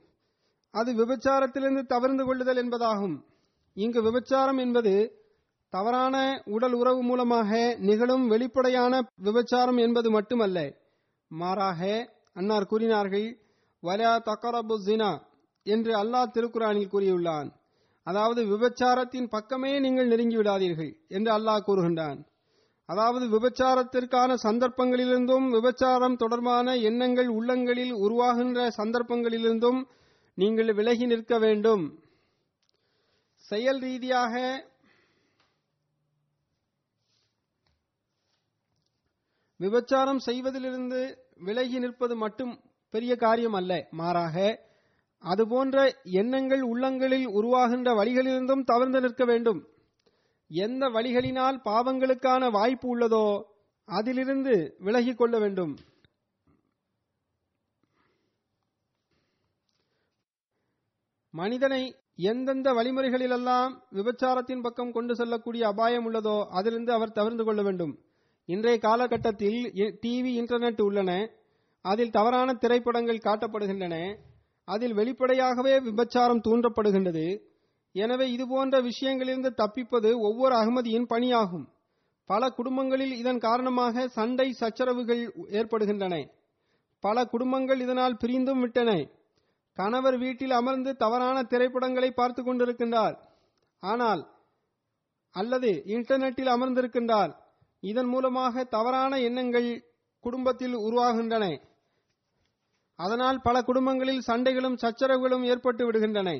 [0.70, 3.24] அது விபச்சாரத்திலிருந்து தவிர்ந்து கொள்ளுதல் என்பதாகும்.
[3.74, 5.12] இங்கு விபச்சாரம் என்பது
[5.68, 10.84] தவறான உடல் உறவு மூலமாக நிகழும் வெளிப்படையான விபச்சாரம் என்பது மட்டுமல்ல.
[11.30, 11.80] மாறாக
[12.34, 13.28] அன்னார் கூறினார்கள்
[13.82, 15.12] வலா தக்கரபு ஜினா
[15.66, 17.48] என்று அல்லாஹ் திருக்குறானில் கூறியுள்ளான்.
[18.06, 22.18] அதாவது விபச்சாரத்தின் பக்கமே நீங்கள் நெருங்கி விடாதீர்கள் என்று அல்லாஹ் கூறுகின்றான்.
[22.88, 29.80] அதாவது விபச்சாரத்திற்கான சந்தர்ப்பங்களிலிருந்தும் விபச்சாரம் தொடர்பான எண்ணங்கள் உள்ளங்களில் உருவாகின்ற சந்தர்ப்பங்களிலிருந்தும்
[30.34, 31.84] நீங்கள் விலகி நிற்க வேண்டும்.
[33.50, 34.34] செயல் ரீதியாக
[39.60, 41.00] விபச்சாரம் செய்வதிலிருந்து
[41.34, 43.88] விலகி நிற்பது மட்டும் பெரிய காரியம் அல்ல.
[43.90, 44.64] மாறாக
[45.18, 49.60] அதுபோன்ற எண்ணங்கள் உள்ளங்களில் உருவாகின்ற வழிகளிலிருந்தும் தவிர்த்து நிற்க வேண்டும்.
[50.50, 53.42] எந்த வழிகளினால் பாவங்களுக்கான வாய்ப்பு உள்ளதோ
[53.84, 55.76] அதிலிருந்து விலகிக் கொள்ள வேண்டும்.
[61.30, 67.94] மனிதனை எந்தெந்த வழிமுறைகளிலெல்லாம் விபச்சாரத்தின் பக்கம் கொண்டு செல்லக்கூடிய அபாயம் உள்ளதோ அதிலிருந்து அவர் தவிர்த்து கொள்ள வேண்டும்.
[68.48, 69.58] இன்றைய காலகட்டத்தில்
[70.02, 71.12] டிவி இன்டர்நெட் உள்ளன.
[71.84, 73.96] அதில் தவறான திரைப்படங்கள் காட்டப்படுகின்றன.
[74.68, 77.26] அதில் வெளிப்படையாகவே விபச்சாரம் தூண்டப்படுகின்றது.
[77.94, 81.66] எனவே இதுபோன்ற விஷயங்களிலிருந்து தப்பிப்பது ஒவ்வொரு அகமதியின் பணியாகும்.
[82.30, 86.14] பல குடும்பங்களில் இதன் காரணமாக சண்டை சச்சரவுகள் ஏற்படுகின்றன.
[87.04, 88.90] பல குடும்பங்கள் இதனால் பிரிந்தும் விட்டன.
[89.78, 93.16] கணவர் வீட்டில் அமர்ந்து தவறான திரைப்படங்களை பார்த்து கொண்டிருக்கின்றார்.
[93.82, 94.22] ஆனால்
[95.34, 97.32] அல்லது இன்டர்நெட்டில் அமர்ந்திருக்கின்றார்.
[97.90, 99.68] இதன் மூலமாக தவறான எண்ணங்கள்
[100.24, 101.44] குடும்பத்தில் உருவாகின்றன.
[102.98, 106.30] அதனால் பல குடும்பங்களில் சண்டைகளும் சச்சரவுகளும் ஏற்பட்டு விடுகின்றன.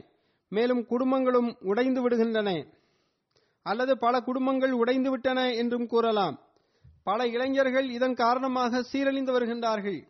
[0.52, 2.50] மேலும் குடும்பங்களும் உடைந்து விடுகின்றன.
[3.62, 6.36] அல்லது பல குடும்பங்கள் உடைந்து விட்டன என்றும் கூறலாம்.
[7.04, 10.00] பல இளைஞர்கள் இதன் காரணமாக சீரழிந்து வருகின்றார்கள்.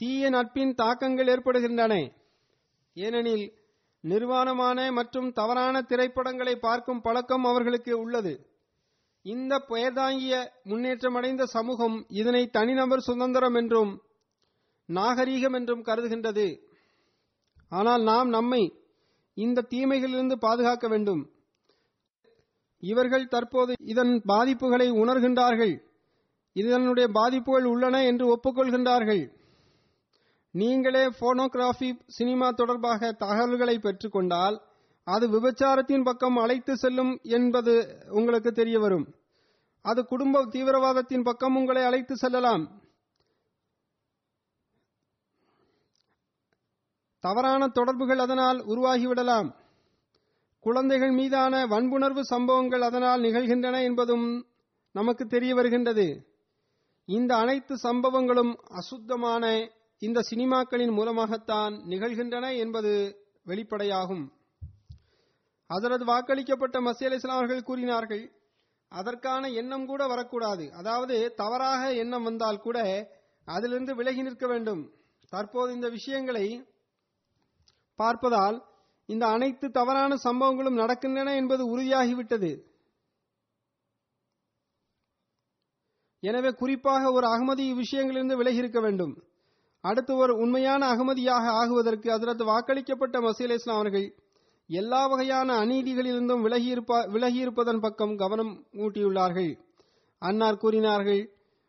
[0.00, 1.94] தீய நட்பின் தாக்கங்கள் ஏற்படுகின்றன.
[2.94, 3.46] ஏனெனில்
[4.04, 8.34] நிர்வாணமான மற்றும் தவறான திரைப்படங்களை பார்க்கும் பழக்கம் அவர்களுக்கு உள்ளது.
[9.24, 10.34] இந்த பெயர்தாங்கிய
[10.64, 13.92] முன்னேற்றமடைந்த சமூகம் இதனை தனிநபர் சுதந்திரம் என்றும்
[14.88, 16.46] நாகரீகம் என்றும் கருதுகின்றது.
[17.72, 18.62] ஆனால் நாம் நம்மை
[19.36, 21.22] இந்த தீமைகளிலிருந்து பாதுகாக்க வேண்டும்.
[22.82, 25.74] இவர்கள் தற்போது இதன் பாதிப்புகளை உணர்கின்றார்கள்.
[26.56, 29.22] இதனுடைய பாதிப்புகள் உள்ளன என்று ஒப்புக்கொள்கின்றார்கள்.
[30.54, 34.56] நீங்களே போனோகிராஃபி சினிமா தொடர்பாக தகவல்களை பெற்றுக்கொண்டால்
[35.04, 37.72] அது விபச்சாரத்தின் பக்கம் அழைத்து செல்லும் என்பது
[38.10, 39.06] உங்களுக்கு தெரிய வரும்
[39.82, 42.82] அது குடும்ப தீவிரவாதத்தின் பக்கம் உங்களை அழைத்து செல்லலாம்.
[47.20, 49.48] தவறான தொடர்புகள் அதனால் உருவாகிவிடலாம்.
[50.60, 54.46] குழந்தைகள் மீதான வன்புணர்வு சம்பவங்கள் அதனால் நிகழ்கின்றன என்பதும்
[54.92, 56.06] நமக்கு தெரிய வருகின்றது
[57.08, 62.92] இந்த அனைத்து சம்பவங்களும் அசுத்தமான இந்த சினிமாக்களின் மூலமாகத்தான் நிகழ்கின்றன என்பது
[63.44, 64.24] வெளிப்படையாகும்.
[65.70, 68.24] அதரது வாக்களிக்கப்பட்ட மசி அலி இஸ்லாம் அவர்கள் கூறினார்கள்
[68.92, 70.64] அதற்கான எண்ணம் கூட வரக்கூடாது.
[70.80, 72.78] அதாவது தவறாக எண்ணம் வந்தால் கூட
[73.48, 74.82] அதிலிருந்து விலகி நிற்க வேண்டும்.
[75.32, 76.46] தற்போது இந்த விஷயங்களை
[77.98, 78.58] பார்ப்பதால்
[79.08, 82.52] இந்த அனைத்து தவறான சம்பவங்களும் நடக்கின்றன என்பது உறுதியாகிவிட்டது.
[86.22, 89.14] எனவே குறிப்பாக ஒரு அகமதி இவ்விஷயங்களிலிருந்து விலகி இருக்க வேண்டும்.
[89.84, 94.06] அடுத்து ஒரு உண்மையான அகமதியாக ஆகுவதற்கு அதற்கு வாக்களிக்கப்பட்ட மசீல் இஸ்லாம் அவர்கள்
[94.70, 99.52] எல்லா வகையான அநீதிகளிலிருந்தும் விலகியிருப்ப விலகியிருப்பதன் பக்கம் கவனம் ஊட்டியுள்ளார்கள்.
[100.18, 101.22] அன்னார் கூறினார்கள்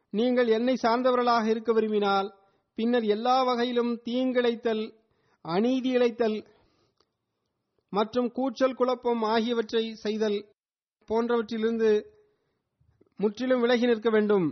[0.09, 2.27] நீங்கள் என்னை சார்ந்தவர்களாக இருக்க விரும்பினால்
[2.75, 4.83] பின்னர் எல்லா வகையிலும் தீங்கிழைத்தல்
[5.41, 6.37] அநீதி இழைத்தல்
[7.89, 10.39] மற்றும் கூச்சல் குழப்பம் ஆகியவற்றை செய்தல்
[11.09, 11.89] போன்றவற்றிலிருந்து
[13.17, 14.47] முற்றிலும் விலகி நிற்க வேண்டும்.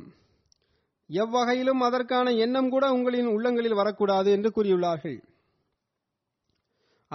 [1.10, 5.18] எவ்வகையிலும் அதற்கான எண்ணம் கூட உங்களின் உள்ளங்களில் வரக்கூடாது என்று கூறியுள்ளார்கள்.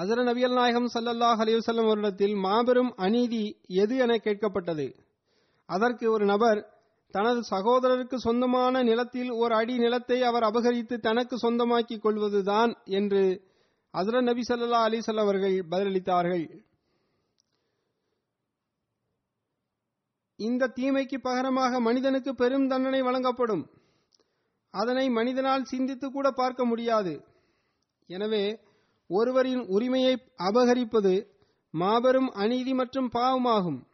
[0.00, 3.44] அசர நபியல் நாயகம் சல்லல்லாஹ் அலிவசல்லம் அவரிடத்தில் மாபெரும் அநீதி
[3.82, 4.86] எது என கேட்கப்பட்டது?
[5.68, 6.60] அதற்கு ஒரு நபர்
[7.14, 13.22] தனது சகோதரருக்கு சொந்தமான நிலத்தில் ஒரு அடி நிலத்தை அவர் அபகரித்து தனக்கு சொந்தமாக்கிக் கொள்வதுதான் என்று
[13.94, 16.44] அசர நபி சல்லா அலிசல்ல அவர்கள் பதிலளித்தார்கள்.
[20.38, 23.64] இந்த தீமைக்கு பகரமாக மனிதனுக்கு பெரும் தண்டனை வழங்கப்படும்.
[24.74, 27.14] அதனை மனிதனால் சிந்தித்து கூட பார்க்க முடியாது.
[28.10, 28.44] எனவே
[29.08, 31.26] ஒருவரின் உரிமையை அபகரிப்பது
[31.70, 33.86] மாபெரும் அநீதி மற்றும் பாவமாகும்.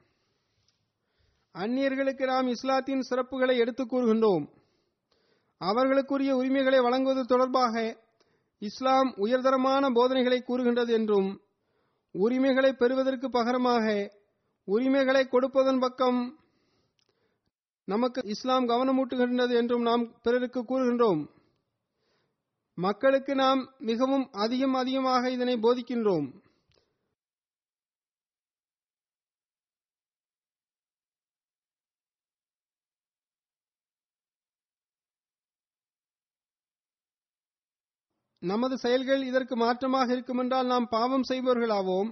[1.55, 4.48] அந்நியர்களுக்கு நாம் இஸ்லாத்தின் சிறப்புகளை எடுத்துக் கூறுகின்றோம்.
[5.61, 7.96] அவர்களுக்குரிய உரிமைகளை வழங்குவது தொடர்பாக
[8.59, 11.40] இஸ்லாம் உயர்தரமான போதனைகளை கூறுகின்றது என்றும்
[12.12, 14.12] உரிமைகளை பெறுவதற்கு பகரமாக
[14.64, 16.38] உரிமைகளை கொடுப்பதன் பக்கம்
[17.85, 21.29] நமக்கு இஸ்லாம் கவனமூட்டுகின்றது என்றும் நாம் பிறருக்கு கூறுகின்றோம்.
[22.78, 26.26] மக்களுக்கு நாம் மிகவும் அதிகம் அதிகமாக இதனை போதிக்கின்றோம்.
[38.38, 42.10] நமது செயல்கள் இதற்கு மாற்றமாக இருக்குமென்றால் நாம் பாவம் செய்பவர்களாவோம்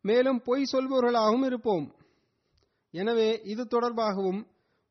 [0.00, 1.86] மேலும் பொய் சொல்பவர்களாகவும் இருப்போம்.
[2.94, 4.40] எனவே இது தொடர்பாகவும்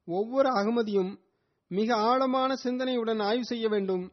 [0.07, 1.11] ஒவ்வொரு அகமதியும்
[1.67, 4.05] மிக ஆழமான சிந்தனையுடன் ஆய்வு செய்ய வேண்டும்.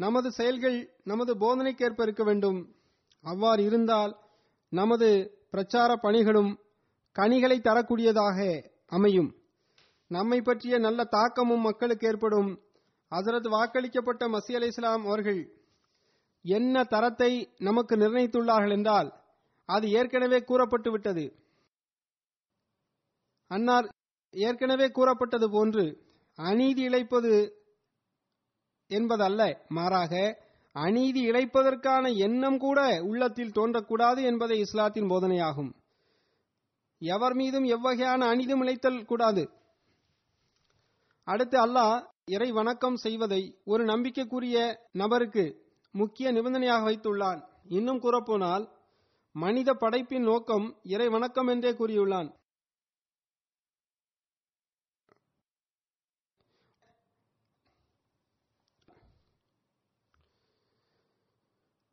[0.00, 2.58] நமது செயல்கள் நமது போதனைக்கேற்ப இருக்க வேண்டும்.
[3.24, 4.12] அவ்வாறு இருந்தால்
[4.72, 5.08] நமது
[5.50, 6.50] பிரச்சார பணிகளும்
[7.16, 8.38] கனிகளை தரக்கூடியதாக
[8.86, 9.30] அமையும்.
[10.10, 12.50] நம்மை பற்றிய நல்ல தாக்கமும் மக்களுக்கு ஏற்படும்.
[13.12, 15.40] அதரது வாக்களிக்கப்பட்ட மசி அலி இஸ்லாம் அவர்கள்
[16.44, 19.08] என்ன தரத்தை நமக்கு நிர்ணயித்துள்ளார்கள் என்றால்
[19.68, 21.24] அது ஏற்கனவே கூறப்பட்டு விட்டது.
[23.50, 23.86] அன்னார்
[24.34, 25.84] ஏற்கனவே கூறப்பட்டது போன்று
[26.38, 27.32] அநீதி இழைப்பது
[28.90, 29.40] என்பதல்ல.
[29.68, 30.12] மாறாக
[30.72, 35.70] அநீதி இழைப்பதற்கான எண்ணம் கூட உள்ளத்தில் தோன்றக்கூடாது என்பதை இஸ்லாத்தின் போதனையாகும்.
[36.98, 39.50] எவர் மீதும் எவ்வகையான அநீதம் இழைத்தல் கூடாது.
[41.24, 44.56] அடுத்து அல்லாஹ் இறை வணக்கம் செய்வதை ஒரு நம்பிக்கைக்குரிய
[44.92, 45.44] நபருக்கு
[45.92, 47.40] முக்கிய நிபந்தனையாக வைத்துள்ளான்.
[47.68, 48.68] இன்னும் கூறப்போனால்
[49.32, 52.28] மனித படைப்பின் நோக்கம் இறை வணக்கம் என்றே கூறியுள்ளான்.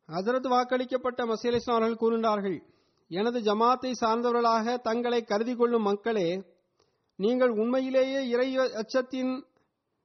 [0.08, 2.58] ஹசரத் வாக்களிக்கப்பட்ட மசீல் இஸ்லாம் அவர்கள் கூறினார்கள்
[3.10, 6.28] எனது ஜமாத்தை சார்ந்தவர்களாக தங்களை கருதி கொள்ளும் மக்களே
[7.18, 8.48] நீங்கள் உண்மையிலேயே இறை
[8.82, 9.32] அச்சத்தின்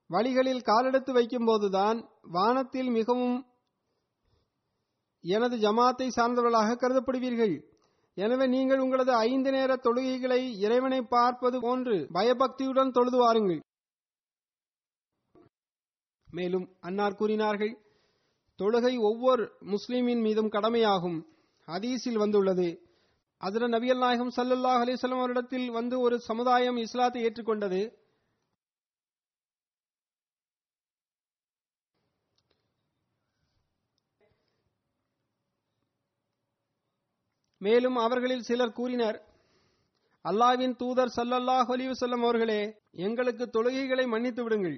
[0.10, 1.98] வழிகளில் காலெடுத்து வைக்கும்போதுதான்
[2.36, 3.38] வானத்தில் மிகவும்
[5.24, 7.56] எனது ஜமாத்தை சார்ந்தவர்களாக கருதப்படுவீர்கள்.
[8.18, 13.62] எனவே நீங்கள் உங்களது ஐந்து நேர தொழுகைகளை இறைவனை பார்ப்பது போன்று பயபக்தியுடன் தொழுது வாருங்கள்.
[16.30, 17.74] மேலும் அன்னார் கூறினார்கள்
[18.62, 21.20] தொழுகை ஒவ்வொரு முஸ்லீமின் மீதும் கடமையாகும்.
[21.68, 22.70] ஹதீஸில் வந்துள்ளது
[23.38, 27.82] அதில் நபியல் நாயகம் சல்லல்லாஹ் அலிஸ்லாம் அவரிடத்தில் வந்து ஒரு சமுதாயம் இஸ்லாத்தை ஏற்றுக்கொண்டது.
[37.58, 39.18] மேலும் அவர்களில் சிலர் கூறினர்
[40.26, 44.78] அல்லாவின் தூதர் சல்லல்லாஹ் அலிவசல்லம் அவர்களே எங்களுக்கு தொழுகைகளை மன்னித்து விடுங்கள்.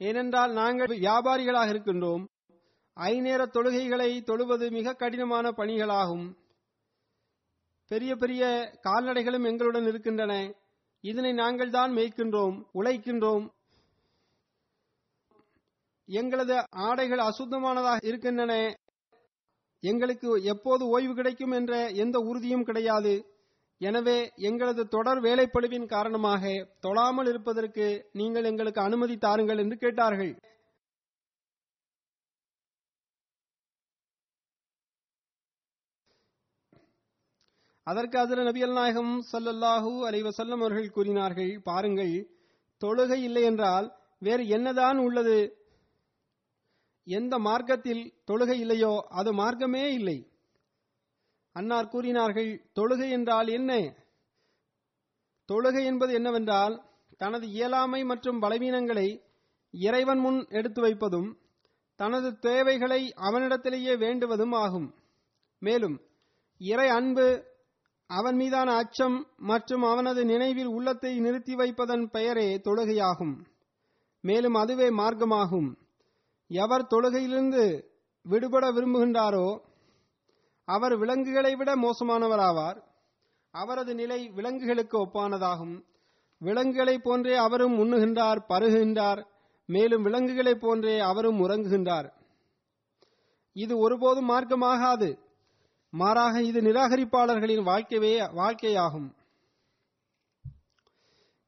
[0.00, 2.24] ஏனென்றால் நாங்கள் வியாபாரிகளாக இருக்கின்றோம்.
[2.96, 6.26] ஐநேர தொழுகைகளை தொழுவது மிக கடினமான பணிகளாகும்.
[7.90, 8.42] பெரிய பெரிய
[8.86, 10.32] கால்நடைகளும் எங்களுடன் இருக்கின்றன.
[11.00, 13.44] இதனை நாங்கள் தான் மேய்க்கின்றோம் உழைக்கின்றோம்.
[16.08, 18.52] எங்களது ஆடைகள் அசுத்தமானதாக இருக்கின்றன.
[19.80, 21.72] எங்களுக்கு எப்போது ஓய்வு கிடைக்கும் என்ற
[22.04, 23.14] எந்த உறுதியும் கிடையாது.
[23.80, 24.18] எனவே
[24.48, 26.42] எங்களது தொடர் வேலைப்பளுவின் காரணமாக
[26.80, 30.32] தொழாமல் இருப்பதற்கு நீங்கள் எங்களுக்கு அனுமதி தாருங்கள் என்று கேட்டார்கள்.
[37.86, 42.14] அதற்கு அதில் நபியல் நாயகம் ஸல்லல்லாஹு அலைவசல்லம் அவர்கள் கூறினார்கள் பாருங்கள்
[42.80, 43.86] தொழுகை இல்லை என்றால்
[44.18, 45.36] வேறு என்னதான் உள்ளது?
[47.06, 50.18] எந்த மார்க்கத்தில் தொழுகை இல்லையோ அது மார்க்கமே இல்லை.
[51.56, 53.72] அன்னார் கூறினார்கள் தொழுகை என்றால் என்ன?
[55.48, 56.74] தொழுகை என்பது என்னவென்றால்
[57.16, 59.08] தனது இயலாமை மற்றும் பலவீனங்களை
[59.74, 61.28] இறைவன் முன் எடுத்து வைப்பதும்
[62.00, 64.88] தனது தேவைகளை அவனிடத்திலேயே வேண்டுவதும் ஆகும்.
[65.62, 65.96] மேலும்
[66.60, 67.26] இறை அன்பு
[68.06, 73.44] அவன் மீதான அச்சம் மற்றும் அவனது நினைவில் உள்ளத்தை நிறுத்தி வைப்பதன் பெயரே தொழுகையாகும்.
[74.20, 75.76] மேலும் அதுவே மார்க்கமாகும்.
[76.48, 77.82] எவர் தொழுகையிலிருந்து
[78.22, 79.60] விடுபட விரும்புகின்றாரோ
[80.64, 82.82] அவர் விலங்குகளை விட மோசமானவராவார்.
[83.50, 85.84] அவரது நிலை விலங்குகளுக்கு ஒப்பானதாகும்.
[86.38, 89.26] விலங்குகளைப் போன்றே அவரும் உண்ணுகின்றார் பருகுகின்றார்.
[89.66, 92.10] மேலும் விலங்குகளைப் போன்றே அவரும் உறங்குகின்றார்.
[93.52, 95.25] இது ஒருபோதும் மார்க்கமாகாது.
[96.00, 99.08] மாறாக இது நிராகரிப்பாளர்களின் வாழ்க்கையே வாழ்க்கையாகும்.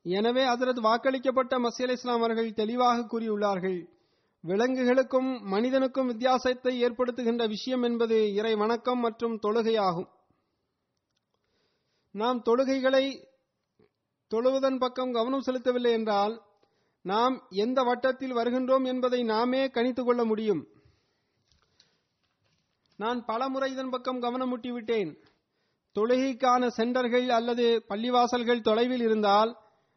[0.06, 3.78] எனவே அதரது வாக்களிக்கப்பட்ட மசீல் இஸ்லாம் அவர்கள் தெளிவாக கூறியுள்ளார்கள்
[4.44, 10.08] விலங்குகளுக்கும் மனிதனுக்கும் வித்தியாசத்தை ஏற்படுத்துகின்ற விஷயம் என்பது இறை வணக்கம் மற்றும் தொழுகையாகும்.
[12.14, 13.04] நாம் தொழுகைகளை
[14.30, 16.34] தொழுவதன் பக்கம் கவனம் செலுத்தவில்லை என்றால்
[17.04, 17.34] நாம்
[17.64, 20.62] எந்த வட்டத்தில் வருகின்றோம் என்பதை நாமே கணித்துக் கொள்ள முடியும்.
[23.00, 25.18] நான் பலமுறை இதன் பக்கம் கவனமூட்டி விட்டேன்
[25.96, 29.56] தொழுகைக்கான சென்டர்கள் அல்லது பள்ளிவாசல்கள் தொலைவில் இருந்தால்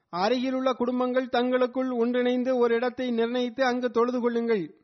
[0.10, 4.76] அருகிலுள்ள குடும்பங்கள் தங்களுக்குள் ஒன்றிணைந்து ஒரு இடத்தை நிர்ணயித்து அங்கு தொழுது கொள்ளுங்கள்.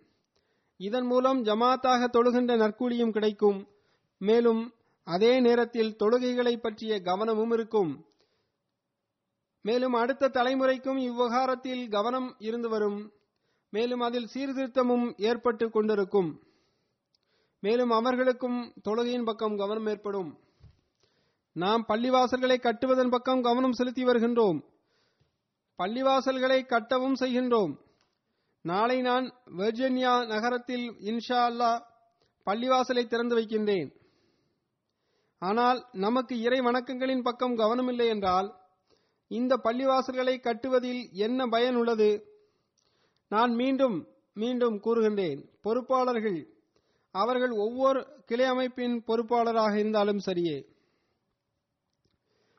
[0.78, 3.68] இதன் மூலம் ஜமாத்தாக தொழுகின்ற நற்கூலியும் கிடைக்கும்.
[4.18, 8.05] மேலும் அதே நேரத்தில் தொழுகைகளை பற்றிய கவனமும் இருக்கும்.
[9.61, 13.11] மேலும் அடுத்த தலைமுறைக்கும் இவ்விவகாரத்தில் கவனம் இருந்து வரும்.
[13.70, 16.30] மேலும் அதில் சீர்திருத்தமும் ஏற்பட்டு கொண்டிருக்கும்.
[17.60, 20.39] மேலும் அவர்களுக்கும் தொழுகையின் பக்கம் கவனம் ஏற்படும்.
[21.53, 24.64] நாம் பள்ளிவாசல்களை கட்டுவதன் பக்கம் கவனம் செலுத்தி வருகின்றோம்.
[25.78, 27.78] பள்ளிவாசல்களை கட்டவும் செய்கின்றோம்.
[28.62, 29.26] நாளை நான்
[29.58, 31.84] வெர்ஜினியா நகரத்தில் இன்ஷா அல்லாஹ்
[32.45, 33.89] பள்ளிவாசலை திறந்து வைக்கின்றேன்.
[35.39, 38.55] ஆனால் நமக்கு இறை வணக்கங்களின் பக்கம் கவனமில்லை என்றால்
[39.28, 42.24] இந்த பள்ளிவாசல்களை கட்டுவதில் என்ன பயன் உள்ளது?
[43.30, 45.39] நான் மீண்டும் மீண்டும் கூறுகின்றேன்.
[45.62, 46.57] பொறுப்பாளர்கள்
[47.12, 50.76] அவர்கள் ஒவ்வொரு கிளை அமைப்பின் பொறுப்பாளராக இருந்தாலும் சரியே.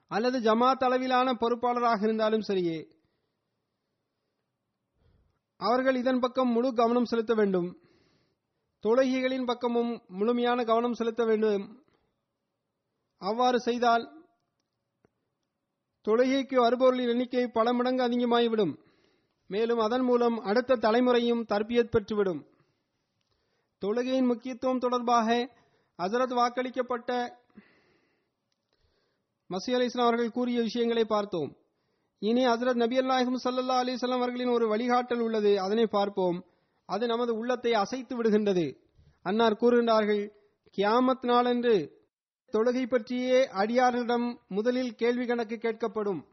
[0.09, 2.96] அல்லது ஜமாத் அளவிலான பொறுப்பாளராக இருந்தாலும் சரியே.
[5.57, 7.78] அவர்கள் இதன் பக்கம் முழு கவனம் செலுத்த வேண்டும்.
[8.82, 11.84] தொழுகைகளின் பக்கமும் முழுமையான கவனம் செலுத்த வேண்டும்.
[13.18, 14.24] அவ்வாறு செய்தால்
[16.09, 18.78] தொழுகைக்கு வருபவர்களின் எண்ணிக்கை பல மடங்கு அதிகமாகிவிடும்.
[19.46, 22.57] மேலும் அதன் மூலம் அடுத்த தலைமுறையும் தற்பியத் பெற்றுவிடும்.
[23.85, 25.51] தொழுகையின் முக்கியத்துவம் தொடர்பாக
[25.99, 27.33] அசரத் வாக்களிக்கப்பட்ட
[29.51, 31.57] மசி அலி இஸ்லாம் அவர்கள் கூறிய விஷயங்களை பார்த்தோம்.
[32.18, 35.61] இனி ஹசரத் நபி அல்லாஹிம் சல்லா அலிஸ்லாம் அவர்களின் ஒரு வழிகாட்டல் உள்ளது.
[35.61, 36.45] அதனை பார்ப்போம்.
[36.87, 38.79] அது நமது உள்ளத்தை அசைத்து விடுகின்றது.
[39.22, 40.31] அன்னார் கூறுகின்றார்கள்
[40.76, 42.07] கியாமத் நாளன்று
[42.53, 46.28] தொழுகை பற்றியே அடியார்களிடம் முதலில் கேள்வி கணக்கு கேட்கப்படும்.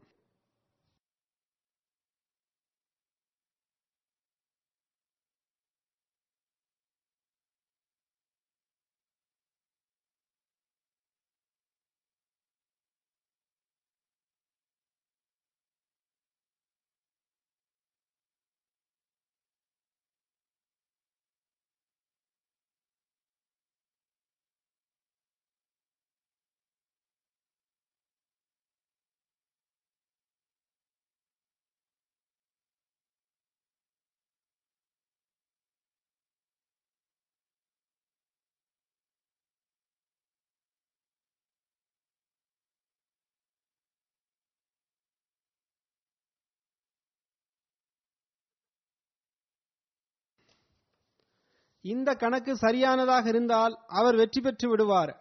[51.92, 55.12] இந்த கணக்கு சரியானதாக இருந்தால் அவர் வெற்றி பெற்று விடுவார்.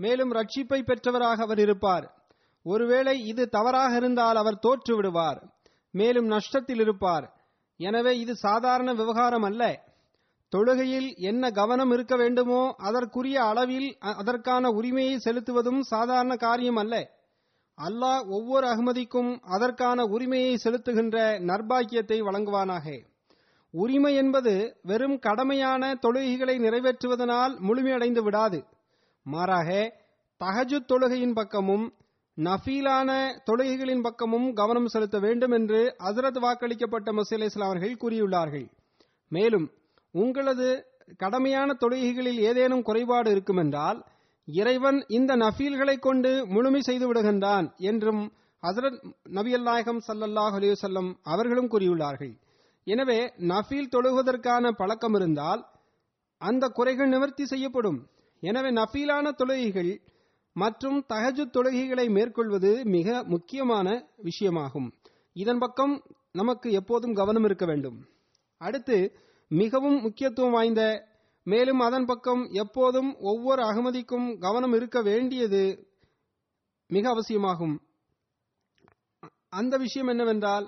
[0.00, 2.06] மேலும் ரட்சிப்பை பெற்றவராக அவர் இருப்பார்.
[2.66, 5.40] ஒருவேளை இது தவறாக இருந்தால் அவர் தோற்று விடுவார்.
[5.94, 7.26] மேலும் நஷ்டத்தில் இருப்பார்.
[7.80, 9.62] எனவே இது சாதாரண விவகாரம் அல்ல.
[10.52, 13.88] தொழுகையில் என்ன கவனம் இருக்க வேண்டுமோ அதற்குரிய அளவில்
[14.20, 16.94] அதற்கான உரிமையை செலுத்துவதும் சாதாரண காரியம் அல்ல.
[17.78, 21.16] அல்லாஹ் ஒவ்வொரு அகமதிக்கும் அதற்கான உரிமையை செலுத்துகின்ற
[21.50, 22.86] நர்பாக்கியத்தை வழங்குவானாக.
[23.70, 28.64] உரிமை என்பது வெறும் கடமையான தொழுகைகளை நிறைவேற்றுவதனால் முழுமையடைந்து விடாது.
[29.22, 29.94] மாறாக
[30.44, 31.92] தகஜு தொழுகையின் பக்கமும்
[32.36, 38.66] நஃபீலான தொழுகைகளின் பக்கமும் கவனம் செலுத்த வேண்டும் என்று அசரத் வாக்களிக்கப்பட்ட மசீல் இஸ்லாம் அவர்கள் கூறியுள்ளார்கள்.
[39.28, 39.70] மேலும்
[40.12, 40.86] உங்களது
[41.18, 44.02] கடமையான தொழுகைகளில் ஏதேனும் குறைபாடு இருக்குமென்றால்
[44.46, 49.00] இறைவன் இந்த நஃபீல்களை கொண்டு முழுமை செய்து விடுகின்றான் என்றும் ஹசரத்
[49.30, 52.38] நபியல் நாயகம் சல்லல்லாஹ் அலைஹி அவர்களும் கூறியுள்ளார்கள்.
[52.92, 53.18] எனவே
[53.50, 55.62] நஃபீல் தொழுவதற்கான பழக்கம் இருந்தால்
[56.40, 57.98] அந்த குறைகள் நிவர்த்தி செய்யப்படும்.
[58.42, 59.92] எனவே நஃபீலான தொழுகைகள்
[60.56, 63.88] மற்றும் தஹஜுத் தொழுகைகளை மேற்கொள்வது மிக முக்கியமான
[64.28, 64.88] விஷயமாகும்.
[65.36, 65.94] இதன் பக்கம்
[66.32, 67.98] நமக்கு எப்போதும் கவனம் இருக்க வேண்டும்.
[68.60, 68.96] அடுத்து
[69.50, 70.82] மிகவும் முக்கியத்துவம் வாய்ந்த
[71.46, 75.62] மேலும் அதன் பக்கம் எப்போதும் ஒவ்வொரு அகமதிக்கும் கவனம் இருக்க வேண்டியது
[76.90, 77.76] மிக அவசியமாகும்.
[79.50, 80.66] அந்த விஷயம் என்னவென்றால்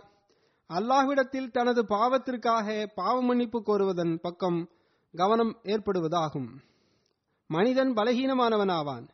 [0.71, 4.59] அல்லாஹ்விடத்தில் தனது பாவத்திற்காக பாவ மன்னிப்பு கோருவதன் பக்கம்
[5.15, 6.51] கவனம் ஏற்படுவதாகும்.
[7.51, 9.07] மனிதன் பலகீனமானவனாவான்.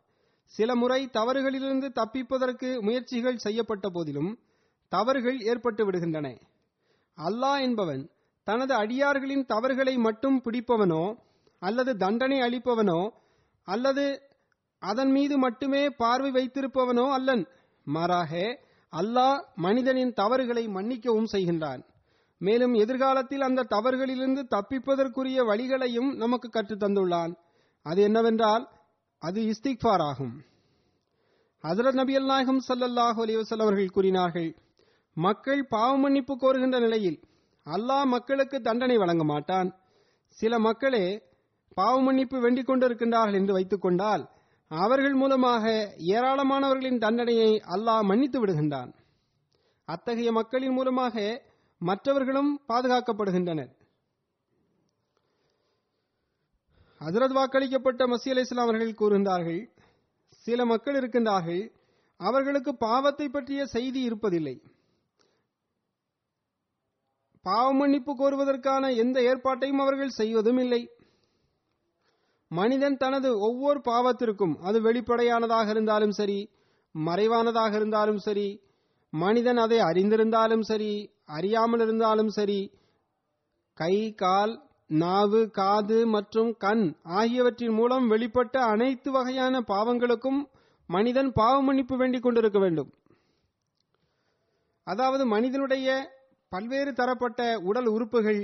[0.52, 4.30] சில முறை தவறுகளிலிருந்து தப்பிப்பதற்கு முயற்சிகள் செய்யப்பட்ட போதிலும்
[4.92, 6.26] தவறுகள் ஏற்பட்டு விடுகின்றன.
[7.18, 8.02] அல்லாஹ் என்பவன்
[8.44, 11.04] தனது அடியார்களின் தவறுகளை மட்டும் பிடிப்பவனோ
[11.62, 13.00] அல்லது தண்டனை அளிப்பவனோ
[13.68, 14.04] அல்லது
[14.82, 17.44] அதன் மீது மட்டுமே பார்வை வைத்திருப்பவனோ அல்லன்.
[17.86, 18.32] மாறாக
[18.98, 21.82] அல்லாஹ் மனிதனின் தவறுகளை மன்னிக்கவும் செய்கின்றான்.
[22.40, 27.32] மேலும் எதிர்காலத்தில் அந்த தவறுகளிலிருந்து தப்பிப்பதற்குரிய வழிகளையும் நமக்கு கற்றுத் தந்துள்ளான்.
[27.82, 28.68] அது என்னவென்றால்
[29.18, 30.34] அது இஸ்திக்ஃபார் ஆகும்.
[31.64, 34.56] ஹசரத் நபி நாயகம் ஸல்லல்லாஹு அலிவசல் அவர்கள் கூறினார்கள்
[35.16, 37.18] மக்கள் பாவ மன்னிப்பு கோருகின்ற நிலையில்
[37.66, 39.68] அல்லாஹ் மக்களுக்கு தண்டனை வழங்க மாட்டான்.
[40.28, 41.06] சில மக்களே
[41.74, 44.24] பாவ மன்னிப்பு வேண்டிக் கொண்டிருக்கின்றார்கள் என்று வைத்துக் கொண்டால்
[44.68, 48.94] அவர்கள் மூலமாக ஏராளமானவர்களின் தண்டனையை அல்லாஹ் மன்னித்து விடுகின்றான்.
[49.84, 51.42] அத்தகைய மக்களின் மூலமாக
[51.78, 53.70] மற்றவர்களும் பாதுகாக்கப்படுகின்றனர்.
[57.00, 59.68] ஹசரத் வாக்களிக்கப்பட்ட மசி அலி இஸ்லாம் அவர்கள் கூறுகின்றார்கள்
[60.28, 61.72] சில மக்கள் இருக்கின்றார்கள்
[62.16, 64.60] அவர்களுக்கு பாவத்தை பற்றிய செய்தி இருப்பதில்லை.
[67.42, 70.95] பாவ மன்னிப்பு கோருவதற்கான எந்த ஏற்பாட்டையும் அவர்கள் செய்வதும் இல்லை.
[72.50, 76.38] மனிதன் தனது ஒவ்வொரு பாவத்திற்கும் அது வெளிப்படையானதாக இருந்தாலும் சரி
[76.94, 78.60] மறைவானதாக இருந்தாலும் சரி
[79.12, 80.92] மனிதன் அதை அறிந்திருந்தாலும் சரி
[81.24, 82.60] அறியாமல் இருந்தாலும் சரி
[83.78, 84.54] கை கால்
[84.90, 90.40] நாவு காது மற்றும் கண் ஆகியவற்றின் மூலம் வெளிப்பட்ட அனைத்து வகையான பாவங்களுக்கும்
[90.86, 92.90] மனிதன் பாவ மன்னிப்பு வேண்டிக் கொண்டிருக்க வேண்டும்.
[94.86, 95.88] அதாவது மனிதனுடைய
[96.48, 98.40] பல்வேறு தரப்பட்ட உடல் உறுப்புகள்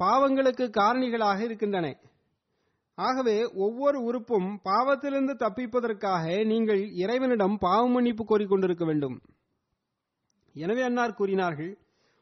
[0.00, 1.86] பாவங்களுக்கு காரணிகளாக இருக்கின்றன.
[2.94, 9.20] ஆகவே ஒவ்வொரு உறுப்பும் பாவத்திலிருந்து தப்பிப்பதற்காக நீங்கள் இறைவனிடம் பாவ மன்னிப்பு கோரிக்கொண்டிருக்க வேண்டும்.
[10.54, 11.78] எனவே அன்னார் கூறினார்கள்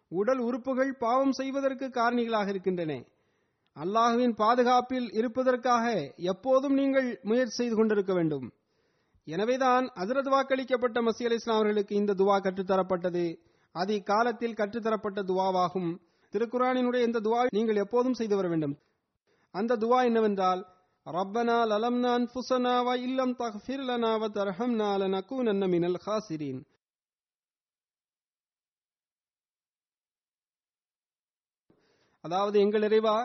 [0.08, 3.02] உடல் உறுப்புகள் பாவம் செய்வதற்கு காரணிகளாக இருக்கின்றன.
[3.76, 8.52] அல்லாஹுவின் பாதுகாப்பில் இருப்பதற்காக எப்போதும் நீங்கள் முயற்சி செய்து கொண்டிருக்க வேண்டும்.
[9.24, 13.24] எனவேதான் அதிரத் வாக்களிக்கப்பட்ட மசி அலி இஸ்லாமர்களுக்கு இந்த துவா கற்றுத்தரப்பட்டது.
[13.72, 15.90] அது இக்காலத்தில் கற்றுத்தரப்பட்ட துவாவாகும்.
[16.34, 18.78] திருக்குரானினுடைய இந்த துவா நீங்கள் எப்போதும் செய்து வர வேண்டும்.
[19.55, 20.61] அந்த துவா என்னவென்றால்
[21.07, 26.61] ரப்பனா லலம்னா அன்ஃபுஸனா வ இல்லம் தக்ஃபிர் லனா வ தர்ஹம்னா லனகூனன்ன மினல் ஹாசிரீன்.
[32.24, 33.16] அதாவது எங்கள் இறைவா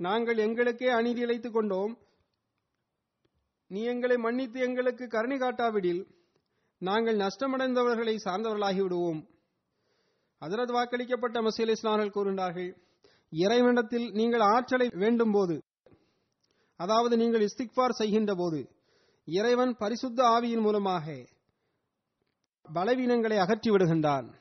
[0.00, 1.92] நாங்கள் எங்களுக்கே அநீதி இழைத்துக் கொண்டோம்.
[3.70, 6.02] நீ எங்களை மன்னித்து எங்களுக்கு கருணை காட்டாவிடில்
[6.82, 9.20] நாங்கள் நஷ்டமடைந்தவர்களை சார்ந்தவர்களாகி விடுவோம்.
[10.42, 12.70] அதரது வாக்களிக்கப்பட்ட மசீல் இஸ்லாமர்கள் கூறுகின்றார்கள்
[13.32, 15.54] இறைவனிடத்தில் நீங்கள் ஆற்றலை வேண்டும் போது
[16.76, 18.70] அதாவது நீங்கள் இஸ்திக்பார் செய்கின்ற போது
[19.24, 21.26] இறைவன் பரிசுத்த ஆவியின் மூலமாக
[22.74, 24.34] பலவீனங்களை அகற்றி விடுகின்றான்.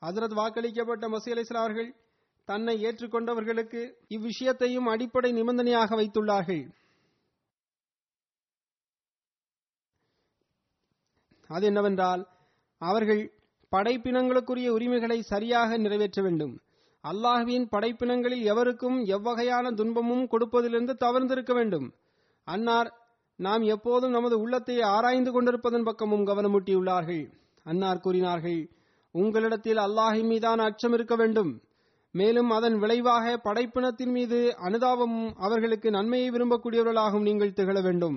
[0.00, 1.96] ஹதரத் வாக்களிக்கப்பட்ட மசீ அலி அவர்கள்
[2.44, 6.74] தன்னை ஏற்றுக்கொண்டவர்களுக்கு இவ்விஷயத்தையும் அடிப்படை நிபந்தனையாக வைத்துள்ளார்கள்.
[11.48, 12.28] அது என்னவென்றால்
[12.78, 13.32] அவர்கள்
[13.72, 16.60] படைப்பினங்களுக்குரிய உரிமைகளை சரியாக நிறைவேற்ற வேண்டும்.
[17.10, 21.86] அல்லாஹுவின் படைப்பினங்களில் எவருக்கும் எவ்வகையான துன்பமும் கொடுப்பதிலிருந்து தவிர்த்திருக்க வேண்டும்.
[22.44, 22.88] அன்னார்
[23.38, 27.24] நாம் எப்போதும் நமது உள்ளத்தை ஆராய்ந்து கொண்டிருப்பதன் பக்கமும் கவனமூட்டியுள்ளார்கள்.
[27.66, 28.60] அன்னார் கூறினார்கள்
[29.14, 31.52] உங்களிடத்தில் அல்லாஹின் மீதான அச்சம் இருக்க வேண்டும்.
[32.10, 38.16] மேலும் அதன் விளைவாக படைப்பினத்தின் மீது அனுதாபமும் அவர்களுக்கு நன்மையை விரும்பக்கூடியவர்களாகவும் நீங்கள் திகழ வேண்டும்.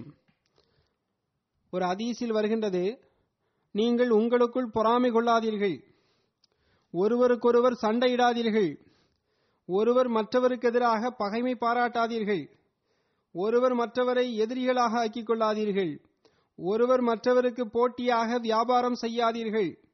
[1.73, 2.83] ஒரு அதீசில் வருகின்றது
[3.75, 5.77] நீங்கள் உங்களுக்குள் பொறாமை கொள்ளாதீர்கள்.
[6.91, 8.79] ஒருவருக்கொருவர் சண்டையிடாதீர்கள்.
[9.65, 12.49] ஒருவர் மற்றவருக்கு எதிராக பகைமை பாராட்டாதீர்கள்.
[13.31, 15.99] ஒருவர் மற்றவரை எதிரிகளாக ஆக்கிக் கொள்ளாதீர்கள்.
[16.55, 19.88] ஒருவர் மற்றவருக்கு போட்டியாக வியாபாரம் செய்யாதீர்கள்.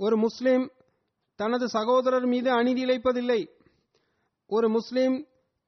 [0.00, 0.64] ஒரு முஸ்லிம்
[1.40, 3.40] தனது சகோதரர் மீது அநீதி இழைப்பதில்லை.
[4.50, 5.16] ஒரு முஸ்லிம்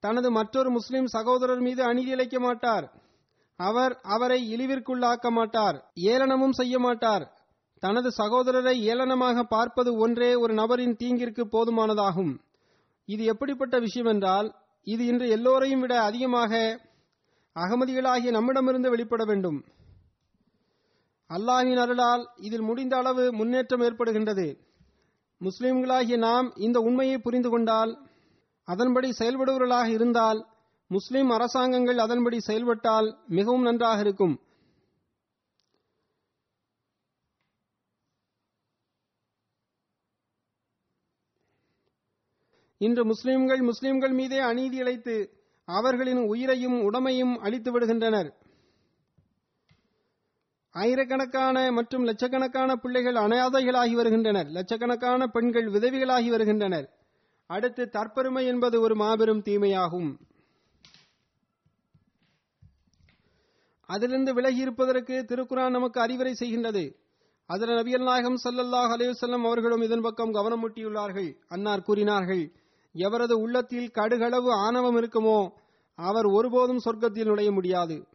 [0.03, 2.85] தனது மற்றொரு முஸ்லிம் சகோதரர் மீது அநீதி இழைக்க மாட்டார்.
[3.59, 5.77] அவர் அவரை இழிவிற்குள்ளாக்க மாட்டார்
[6.13, 7.25] ஏளனமும் செய்ய மாட்டார்.
[7.83, 12.33] தனது சகோதரரை ஏளனமாக பார்ப்பது ஒன்றே ஒரு நபரின் தீங்கிற்கு போதுமானதாகும்.
[13.09, 14.49] இது எப்படிப்பட்ட விஷயம் என்றால்
[14.87, 16.53] இது இன்று எல்லோரையும் விட அதிகமாக
[17.55, 19.59] அகமதிகளாகிய நம்மிடமிருந்து வெளிப்பட வேண்டும்.
[21.29, 24.47] அல்லாஹின் அருளால் இதில் முடிந்த அளவு முன்னேற்றம் ஏற்படுகின்றது.
[25.41, 27.91] முஸ்லிம்களாகிய நாம் இந்த உண்மையை புரிந்து கொண்டால்
[28.63, 30.39] அதன்படி செயல்படுவர்களாக இருந்தால்
[30.87, 34.35] முஸ்லிம் அரசாங்கங்கள் அதன்படி செயல்பட்டால் மிகவும் நன்றாக இருக்கும்.
[42.77, 45.15] இன்று முஸ்லிம்கள் முஸ்லிம்கள் மீதே அநீதி இழைத்து
[45.67, 48.29] அவர்களின் உயிரையும் உடமையும் அழித்து விடுகின்றனர்.
[50.75, 54.47] ஆயிரக்கணக்கான மற்றும் லட்சக்கணக்கான பிள்ளைகள் அனாதைகளாகி வருகின்றனர்.
[54.47, 56.89] லட்சக்கணக்கான பெண்கள் விதவிகளாகி வருகின்றனர்.
[57.47, 60.17] அடுத்து தற்பெருமை என்பது ஒரு மாபெரும் தீமையாகும்.
[63.85, 66.83] அதிலிருந்து விலகி இருப்பதற்கு திருக்குரான் நமக்கு அறிவுரை செய்கின்றது.
[67.45, 72.51] அதில் நபியல் நாயகம் சல்லல்லாஹ் அலையுசல்லம் அவர்களும் இதன் பக்கம் கவனமூட்டியுள்ளார்கள் அன்னார் கூறினார்கள்
[72.95, 75.49] எவரது உள்ளத்தில் கடுகளவு ஆணவம் இருக்குமோ
[75.95, 78.07] அவர் ஒருபோதும் சொர்க்கத்தில் நுழைய முடியாது.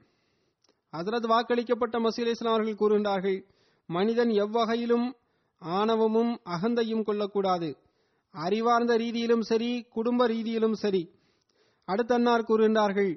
[0.93, 3.39] அதரது வாக்களிக்கப்பட்ட மசீல் இஸ்லாம் அவர்கள் கூறுகின்றார்கள்
[3.89, 5.07] மனிதன் எவ்வகையிலும்
[5.59, 7.77] ஆணவமும் அகந்தையும் கொள்ளக்கூடாது.
[8.35, 11.03] அறிவார்ந்த ரீதியிலும் சரி குடும்ப ரீதியிலும் சரி.
[11.85, 13.13] அடுத்தன்னார் கூறுகின்றார்கள்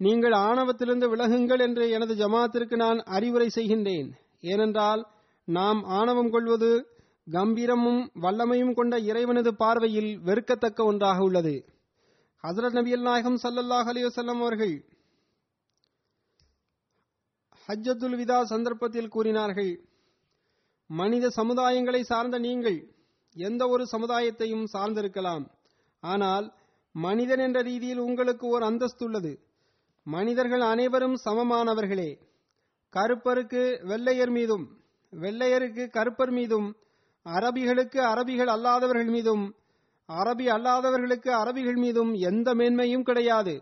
[0.00, 4.08] நீங்கள் ஆணவத்திலிருந்து விலகுங்கள் என்று எனது ஜமாத்திற்கு நான் அறிவுரை செய்கின்றேன்.
[4.40, 5.06] ஏனென்றால்
[5.44, 6.70] நாம் ஆணவம் கொள்வது
[7.30, 11.54] கம்பீரமும் வல்லமையும் கொண்ட இறைவனது பார்வையில் வெறுக்கத்தக்க ஒன்றாக உள்ளது.
[12.44, 14.74] ஹசரத் நபியல் நாயகம் சல்லல்லாஹ் அலி வசல்லம் அவர்கள்
[17.70, 19.72] ஹஜ்ஜத்துல் விதா சந்தர்ப்பத்தில் கூறினார்கள்
[20.90, 22.78] மனித சமுதாயங்களை சார்ந்த நீங்கள்
[23.36, 25.44] எந்த ஒரு சமுதாயத்தையும் சார்ந்திருக்கலாம்.
[26.02, 26.46] ஆனால்
[26.94, 29.32] மனிதன் என்ற ரீதியில் உங்களுக்கு ஒரு அந்தஸ்து உள்ளது.
[30.06, 32.10] மனிதர்கள் அனைவரும் சமமானவர்களே.
[32.92, 34.64] கருப்பருக்கு வெள்ளையர் மீதும்
[35.12, 36.68] வெள்ளையருக்கு கருப்பர் மீதும்
[37.26, 39.44] அரபிகளுக்கு அரபிகள் அல்லாதவர்கள் மீதும்
[40.08, 43.54] அரபி அல்லாதவர்களுக்கு அரபிகள் மீதும் எந்த மேன்மையும் கிடையாது.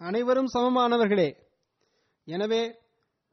[0.00, 1.30] அனைவரும் சமமானவர்களே.
[2.28, 2.62] எனவே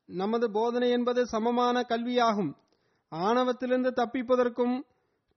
[0.10, 2.56] நமது போதனை என்பது சமமான கல்வியாகும்.
[3.12, 4.82] ஆணவத்திலிருந்து தப்பிப்பதற்கும்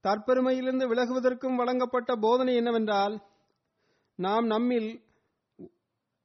[0.03, 3.23] தற்பெருமையிலிருந்து விலகுவதற்கும் வழங்கப்பட்ட போதனை என்னவென்றால்
[4.15, 5.03] நாம் நம்மில்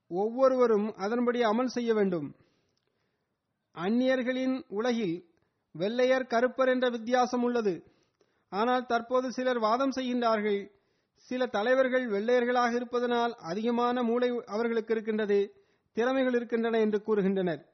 [0.09, 2.37] ஒவ்வொருவரும் அதன்படி அமல் செய்ய வேண்டும்.
[3.75, 5.31] அந்நியர்களின் உலகில்
[5.73, 7.85] வெள்ளையர் கருப்பர் என்ற வித்தியாசம் உள்ளது.
[8.49, 10.71] ஆனால் தற்போது சிலர் வாதம் செய்கின்றார்கள்.
[11.17, 17.68] சில தலைவர்கள் வெள்ளையர்களாக இருப்பதனால் அதிகமான மூளை அவர்களுக்கு இருக்கின்றது திறமைகள் இருக்கின்றன என்று கூறுகின்றனர்.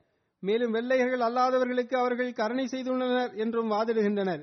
[0.45, 4.43] மேலும் வெள்ளையர்கள் அல்லாதவர்களுக்கு அவர்கள் கருணை செய்துள்ளனர் என்றும் வாதிடுகின்றனர்.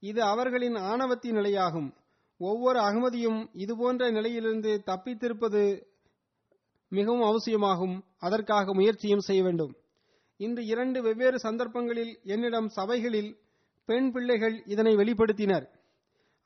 [0.00, 1.88] இது அவர்களின் ஆணவத்தின் நிலையாகும்.
[2.38, 5.62] ஒவ்வொரு அகமதியும் இதுபோன்ற நிலையிலிருந்து தப்பித்திருப்பது
[6.88, 8.04] மிகவும் அவசியமாகும்.
[8.18, 9.72] அதற்காக முயற்சியும் செய்ய வேண்டும்.
[10.36, 13.30] இன்று இரண்டு வெவ்வேறு சந்தர்ப்பங்களில் என்னிடம் சபைகளில்
[13.86, 15.66] பெண் பிள்ளைகள் இதனை வெளிப்படுத்தினர்.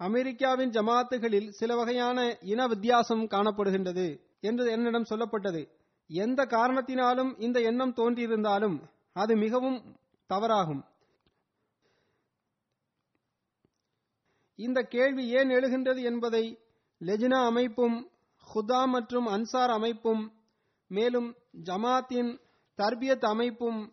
[0.01, 4.07] அமெரிக்காவின் ஜமாத்துகளில் சில வகையான இன வித்தியாசம் காணப்படுகின்றது.
[4.41, 5.63] என்று என்னிடம் சொல்லப்பட்டது.
[6.11, 8.77] எந்த காரணத்தினாலும் இந்த எண்ணம் தோன்றியிருந்தாலும்
[9.13, 9.97] அது மிகவும்
[10.29, 10.83] தவறாகும்.
[14.57, 16.59] இந்த கேள்வி ஏன் எழுகின்றது என்பதை
[17.01, 18.11] லெஜினா அமைப்பும்
[18.55, 20.33] ஹுதா மற்றும் அன்சார் அமைப்பும்
[20.89, 22.41] மேலும் ஜமாத்தின்
[22.77, 23.93] தர்பியத் அமைப்பும்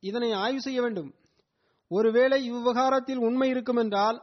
[0.00, 1.14] இதனை ஆய்வு செய்ய வேண்டும்.
[1.88, 4.22] ஒருவேளை இவ்விவகாரத்தில் உண்மை இருக்குமென்றால்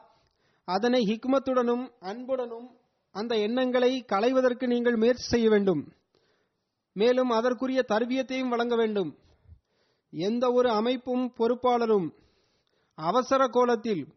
[0.66, 2.78] அதனை ஹிக்மத்துடனும் அன்புடனும்
[3.12, 5.94] அந்த எண்ணங்களை களைவதற்கு நீங்கள் முயற்சி செய்ய வேண்டும்.
[6.94, 9.18] மேலும் அதற்குரிய தர்பியத்தையும் வழங்க வேண்டும்.
[10.12, 12.12] எந்த ஒரு அமைப்பும் பொறுப்பாளரும்
[12.96, 14.08] அவசர கோலத்தில்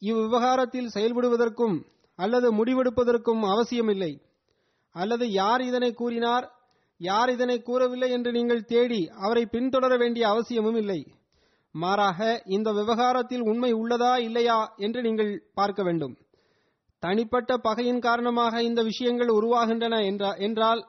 [0.00, 1.84] இவ்விவகாரத்தில் செயல்படுவதற்கும்
[2.16, 4.22] அல்லது முடிவெடுப்பதற்கும் அவசியமில்லை.
[4.92, 6.52] அல்லது யார் இதனை கூறினார்
[6.98, 11.06] யார் இதனை கூறவில்லை என்று நீங்கள் தேடி அவரை பின்தொடர வேண்டிய அவசியமும் இல்லை.
[11.72, 16.16] மாறாக இந்த விவகாரத்தில் உண்மை உள்ளதா இல்லையா என்று நீங்கள் பார்க்க வேண்டும்.
[16.98, 20.86] தனிப்பட்ட பகையின் காரணமாக இந்த விஷயங்கள் உருவாகின்றன என்றா- என்றால்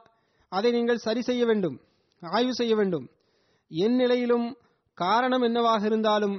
[0.50, 1.80] அதை நீங்கள் சரி செய்ய வேண்டும்
[2.22, 3.10] ஆய்வு செய்ய வேண்டும்.
[3.74, 4.48] என் நிலையிலும்
[4.98, 6.38] காரணம் என்னவாக இருந்தாலும்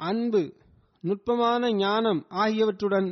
[0.00, 0.42] அன்பு
[1.04, 3.08] நுட்பமான ஞானம் ஆகியவற்றுடன்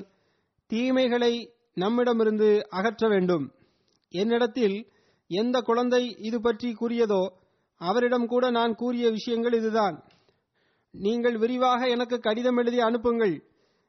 [0.70, 1.32] தீமைகளை
[1.76, 3.44] நம்மிடமிருந்து அகற்ற வேண்டும்.
[4.14, 4.76] என்னிடத்தில்
[5.30, 7.22] எந்த குழந்தை இது பற்றி கூறியதோ
[7.80, 9.96] அவரிடம் கூட நான் கூறிய விஷயங்கள் இதுதான்.
[10.94, 13.34] நீங்கள் விரிவாக எனக்கு கடிதம் எழுதி அனுப்புங்கள்.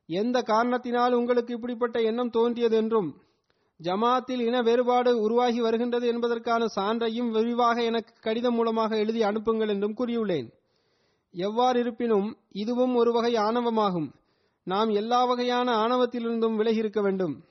[0.09, 3.09] எந்த காரணத்தினால் உங்களுக்கு இப்படிப்பட்ட எண்ணம் தோன்றியது என்றும்
[3.83, 10.51] ஜமாத்தில் இன வேறுபாடு உருவாகி வருகின்றது என்பதற்கான சான்றையும் விரிவாக எனக்கு கடிதம் மூலமாக எழுதி அனுப்புங்கள் என்றும் கூறியுள்ளேன்.
[11.31, 14.13] எவ்வாறு இருப்பினும் இதுவும் ஒரு வகை ஆணவமாகும்.
[14.63, 17.43] நாம் எல்லா வகையான ஆணவத்திலிருந்தும் விலகி இருக்க வேண்டும்.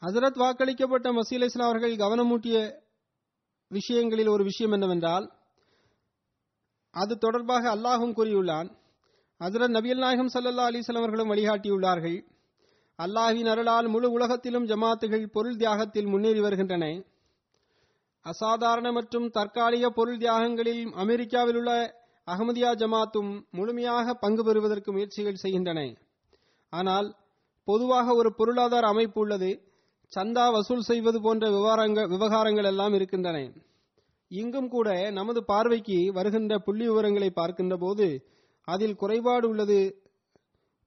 [0.00, 2.74] ஹசரத் வாக்களிக்கப்பட்ட மசீல் இஸ்லாம் அவர்கள் கவனமூட்டிய
[3.68, 5.42] விஷயங்களில் ஒரு விஷயம் என்னவென்றால்
[6.94, 8.68] அது தொடர்பாக அல்லாஹும் கூறியுள்ளான்.
[9.40, 12.18] ஹசரத் நபியல் நாயகம் சல்லல்லா அலிஸ்லாம் அவர்களும் வழிகாட்டியுள்ளார்கள்.
[12.98, 16.86] அல்லாஹின் அருளால் முழு உலகத்திலும் ஜமாத்துகள் பொருள் தியாகத்தில் முன்னேறி வருகின்றன.
[18.26, 21.72] அசாதாரண மற்றும் தற்காலிக பொருள் தியாகங்களில் அமெரிக்காவில் உள்ள
[22.26, 25.80] அகமதியா ஜமாத்தும் முழுமையாக பங்கு பெறுவதற்கு முயற்சிகள் செய்கின்றன.
[26.72, 27.08] ஆனால்
[27.68, 29.50] பொதுவாக ஒரு பொருளாதார அமைப்பு உள்ளது.
[30.12, 33.38] சந்தா வசூல் செய்வது போன்ற விவகாரங்கள் விவகாரங்கள் எல்லாம் இருக்கின்றன.
[34.40, 38.06] இங்கும் கூட நமது பார்வைக்கு வருகின்ற புள்ளி விவரங்களை பார்க்கின்ற போது
[38.68, 39.78] அதில் குறைபாடு உள்ளது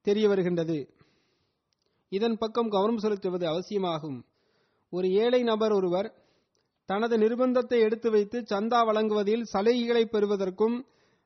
[0.05, 0.77] தெரிய வருகின்றது.
[2.11, 4.17] இதன் பக்கம் கவனம் செலுத்துவது அவசியமாகும்.
[4.93, 6.09] ஒரு ஏழை நபர் ஒருவர்
[6.89, 10.77] தனது நிர்பந்தத்தை எடுத்து வைத்து சந்தா வழங்குவதில் சலுகைகளை பெறுவதற்கும்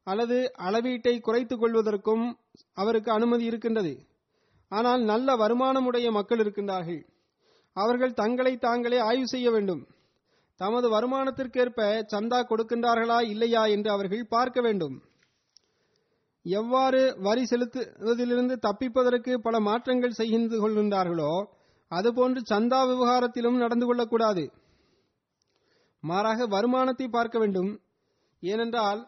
[0.07, 2.23] அல்லது அளவீட்டை குறைத்துக் கொள்வதற்கும்
[2.73, 3.93] அவருக்கு அனுமதி இருக்கின்றது.
[4.71, 7.01] ஆனால் நல்ல வருமானமுடைய மக்கள் இருக்கின்றார்கள்.
[7.75, 9.81] அவர்கள் தங்களை தாங்களே ஆய்வு செய்ய வேண்டும்.
[10.61, 11.79] தமது வருமானத்திற்கேற்ப
[12.13, 14.95] சந்தா கொடுக்கின்றார்களா இல்லையா என்று அவர்கள் பார்க்க வேண்டும்.
[16.45, 21.31] எவ்வாறு வரி செலுத்துவதிலிருந்து தப்பிப்பதற்கு பல மாற்றங்கள் செய்து கொள்கின்றார்களோ
[21.91, 24.43] அதுபோன்று சந்தா விவகாரத்திலும் நடந்து கொள்ளக்கூடாது.
[26.03, 27.71] மாறாக வருமானத்தை பார்க்க வேண்டும்.
[28.43, 29.01] ஏனென்றால்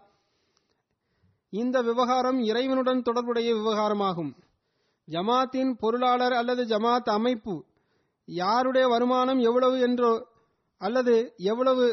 [1.54, 4.34] இந்த விவகாரம் இறைவனுடன் தொடர்புடைய விவகாரமாகும்.
[5.08, 7.56] ஜமாத்தின் பொருளாளர் அல்லது ஜமாத் அமைப்பு
[8.28, 10.12] யாருடைய வருமானம் எவ்வளவு என்றோ
[10.86, 11.16] அல்லது
[11.52, 11.86] எவ்வளவு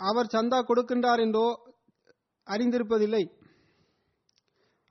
[0.00, 1.46] அவர் சந்தா கொடுக்கின்றார் என்றோ
[2.46, 3.24] அறிந்திருப்பதில்லை.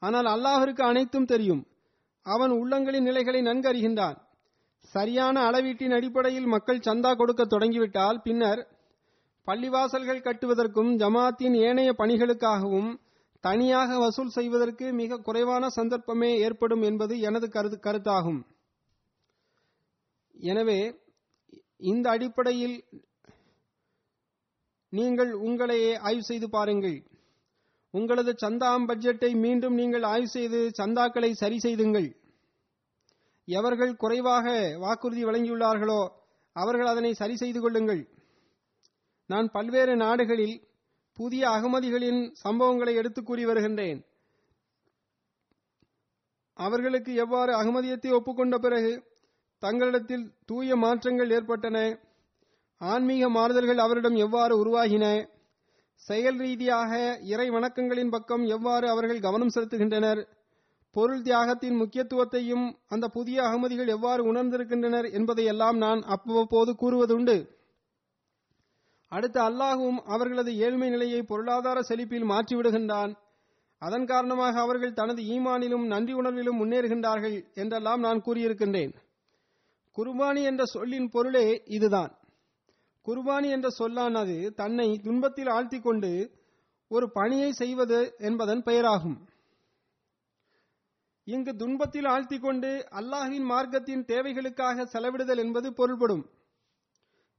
[0.02, 1.64] ஆனால் அல்லாஹிற்கு அனைத்தும் தெரியும்.
[2.26, 4.18] அவன் உள்ளங்களின் நிலைகளை நன்கு அறிகின்றான்.
[4.94, 8.62] சரியான அளவீட்டின் அடிப்படையில் மக்கள் சந்தா கொடுக்க தொடங்கிவிட்டால் பின்னர்
[9.48, 12.90] பள்ளிவாசல்கள் கட்டுவதற்கும் ஜமாத்தின் ஏனைய பணிகளுக்காகவும்
[13.44, 18.42] தனியாக வசூல் செய்வதற்கு மிக குறைவான சந்தர்ப்பமே ஏற்படும் என்பது எனது கருத்து கருத்தாகும்.
[20.52, 20.80] எனவே
[21.82, 22.76] இந்த அடிப்படையில்
[24.94, 26.98] நீங்கள் உங்களையே ஆய்வு செய்து பாருங்கள்.
[27.94, 32.10] உங்களது சந்தாம் பட்ஜெட்டை மீண்டும் நீங்கள் ஆய்வு செய்து சந்தாக்களை சரி செய்துங்கள்.
[33.48, 34.48] எவர்கள் குறைவாக
[34.84, 36.02] வாக்குறுதி வழங்கியுள்ளார்களோ
[36.56, 38.02] அவர்கள் அதனை சரி செய்து கொள்ளுங்கள்.
[39.30, 40.56] நான் பல்வேறு நாடுகளில்
[41.18, 44.00] புதிய அகமதிகளின் சம்பவங்களை எடுத்து கூறி வருகின்றேன்.
[46.60, 48.92] அவர்களுக்கு எவ்வாறு அகமதியத்தை ஒப்புக்கொண்ட பிறகு
[49.62, 51.78] தங்களிடத்தில் தூய மாற்றங்கள் ஏற்பட்டன.
[52.82, 55.06] ஆன்மீக மாறுதல்கள் அவரிடம் எவ்வாறு உருவாகின?
[55.96, 56.92] செயல் ரீதியாக
[57.24, 60.22] இறை வணக்கங்களின் பக்கம் எவ்வாறு அவர்கள் கவனம் செலுத்துகின்றனர்?
[60.96, 67.38] பொருள் தியாகத்தின் முக்கியத்துவத்தையும் அந்த புதிய அகமதிகள் எவ்வாறு உணர்ந்திருக்கின்றனர் என்பதையெல்லாம் நான் அவ்வப்போது கூறுவதுண்டு.
[69.12, 73.14] அடுத்து அல்லாஹும் அவர்களது ஏழ்மை நிலையை பொருளாதார செழிப்பில் மாற்றிவிடுகின்றான்.
[73.82, 78.94] அதன் காரணமாக அவர்கள் தனது ஈமானிலும் நன்றி உணர்விலும் முன்னேறுகின்றார்கள் என்றெல்லாம் நான் கூறியிருக்கின்றேன்.
[79.98, 82.12] குர்பானி என்ற சொல்லின் பொருளே இதுதான்.
[83.06, 86.12] குர்பானி என்ற சொல்லானது தன்னை துன்பத்தில் ஆழ்த்திக் கொண்டு
[86.88, 89.18] ஒரு பணியை செய்வது என்பதன் பெயராகும்.
[91.28, 92.70] இங்கு துன்பத்தில் ஆழ்த்தி கொண்டு
[93.00, 96.24] அல்லாஹின் மார்க்கத்தின் தேவைகளுக்காக செலவிடுதல் என்பது பொருள்படும்.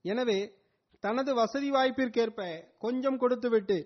[0.05, 0.39] எனவே
[1.01, 2.41] தனது வசதி வாய்ப்பிற்கேற்ப
[2.79, 3.79] கொஞ்சம் கொடுத்துவிட்டு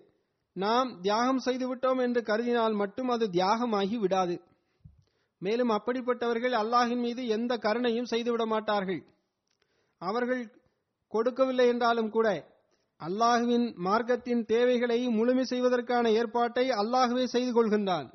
[0.53, 4.37] நாம் தியாகம் செய்துவிட்டோம் என்று கருதினால் மட்டும் அது தியாகமாகி விடாது.
[5.39, 9.01] மேலும் அப்படிப்பட்டவர்கள் அல்லாஹின் மீது எந்த கருணையும் செய்துவிட மாட்டார்கள்.
[10.03, 10.43] அவர்கள்
[11.12, 12.28] கொடுக்கவில்லை என்றாலும் கூட
[13.01, 18.09] அல்லாஹுவின் மார்க்கத்தின் தேவைகளை முழுமை செய்வதற்கான ஏற்பாட்டை அல்லாஹுவே செய்து கொள்கின்றான்.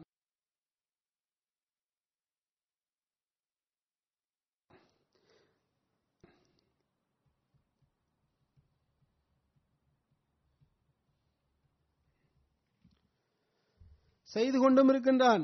[14.29, 15.43] செய்து கொண்டும் இருக்கின்றான்.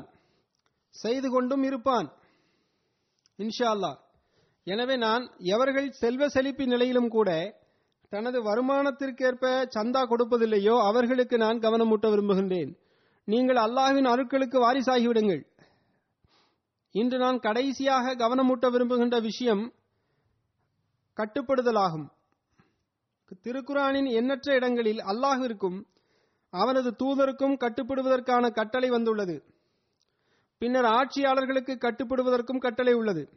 [1.02, 2.08] செய்து கொண்டும் இருப்பான்.
[3.38, 3.98] இன்ஷா அல்லாஹ்
[4.66, 5.24] எனவே நான்
[5.54, 7.30] எவர்கள் செல்வ செழிப்பு நிலையிலும் கூட
[8.12, 9.44] தனது வருமானத்திற்கேற்ப
[9.76, 12.70] சந்தா கொடுப்பதில்லையோ அவர்களுக்கு நான் கவனமூட்ட விரும்புகின்றேன்.
[13.28, 15.42] நீங்கள் அல்லாஹின் அருட்களுக்கு வாரிசாகிவிடுங்கள்.
[16.94, 19.64] இன்று நான் கடைசியாக கவனமூட்ட விரும்புகின்ற விஷயம்
[21.16, 22.06] கட்டுப்படுதலாகும்.
[23.44, 25.78] திருக்குரானின் எண்ணற்ற இடங்களில் அல்லாஹிற்கும்
[26.52, 29.36] அவனது தூதருக்கும் கட்டுப்படுவதற்கான கட்டளை வந்துள்ளது.
[30.58, 33.28] பின்னர் ஆட்சியாளர்களுக்கு கட்டுப்படுவதற்கும் கட்டளை உள்ளது.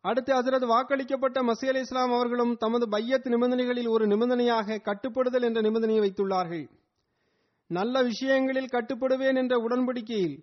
[0.00, 6.00] அடுத்து அதிரது வாக்களிக்கப்பட்ட மசீ அலி இஸ்லாம் அவர்களும் தமது பையத் நிபந்தனைகளில் ஒரு நிபந்தனையாக கட்டுப்படுதல் என்ற நிபந்தனையை
[6.00, 6.68] வைத்துள்ளார்கள்.
[7.66, 10.36] நல்ல விஷயங்களில் கட்டுப்படுவேன் என்ற உடன்படிக்கையில்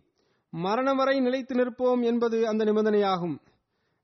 [0.50, 3.38] மரணம் வரை நிலைத்து நிற்போம் என்பது அந்த நிபந்தனையாகும்.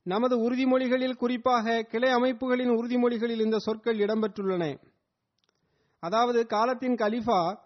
[0.03, 4.79] நமது உறுதிமொழிகளில் குறிப்பாக கிளை அமைப்புகளின் உறுதிமொழிகளில் இந்த சொற்கள் இடம்பெற்றுள்ளன.
[5.99, 7.57] அதாவது காலத்தின் கலிஃபா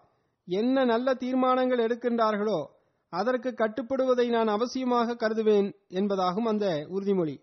[0.44, 2.60] என்ன நல்ல தீர்மானங்கள் எடுக்கின்றார்களோ
[3.12, 7.36] அதற்கு கட்டுப்படுவதை நான் அவசியமாக கருதுவேன் என்பதாகும் அந்த உறுதிமொழி.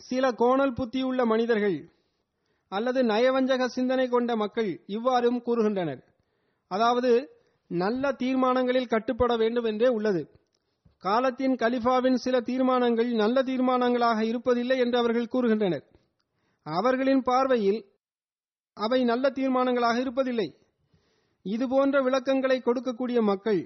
[0.00, 1.76] சில கோணல் புத்தியுள்ள மனிதர்கள்
[2.68, 6.00] அல்லது நயவஞ்சக சிந்தனை கொண்ட மக்கள் இவ்வாறும் கூறுகின்றனர்.
[6.70, 7.10] அதாவது
[7.70, 10.22] நல்ல தீர்மானங்களில் கட்டுப்பட வேண்டும் என்றே உள்ளது.
[10.98, 15.84] காலத்தின் கலிஃபாவின் சில தீர்மானங்கள் நல்ல தீர்மானங்களாக இருப்பதில்லை என்று அவர்கள் கூறுகின்றனர்.
[16.66, 17.80] அவர்களின் பார்வையில்
[18.76, 20.48] அவை நல்ல தீர்மானங்களாக இருப்பதில்லை.
[21.46, 23.62] இதுபோன்ற விளக்கங்களை கொடுக்கக்கூடிய மக்கள்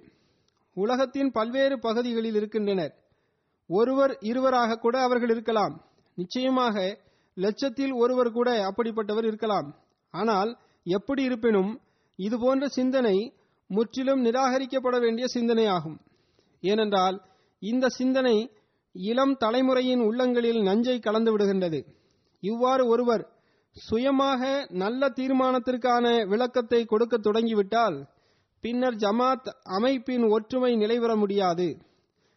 [0.76, 2.92] உலகத்தின் பல்வேறு பகுதிகளில் இருக்கின்றனர்.
[3.70, 5.74] ஒருவர் இருவராக கூட அவர்கள் இருக்கலாம்.
[6.18, 6.76] நிச்சயமாக
[7.36, 9.68] லட்சத்தில் ஒருவர் கூட அப்படிப்பட்டவர் இருக்கலாம்.
[10.14, 10.50] ஆனால்
[10.86, 11.72] எப்படி இருப்பினும்
[12.18, 13.16] இதுபோன்ற சிந்தனை
[13.70, 15.96] முற்றிலும் நிராகரிக்கப்பட வேண்டிய சிந்தனையாகும்.
[16.62, 17.16] ஏனென்றால்
[17.62, 18.36] இந்த சிந்தனை
[18.94, 21.80] இளம் தலைமுறையின் உள்ளங்களில் நஞ்சை கலந்து விடுகின்றது.
[22.42, 23.24] இவ்வாறு ஒருவர்
[23.76, 24.42] சுயமாக
[24.82, 27.96] நல்ல தீர்மானத்திற்கான விளக்கத்தை கொடுக்க தொடங்கிவிட்டால்
[28.60, 31.78] பின்னர் ஜமாத் அமைப்பின் ஒற்றுமை நிலைவர முடியாது.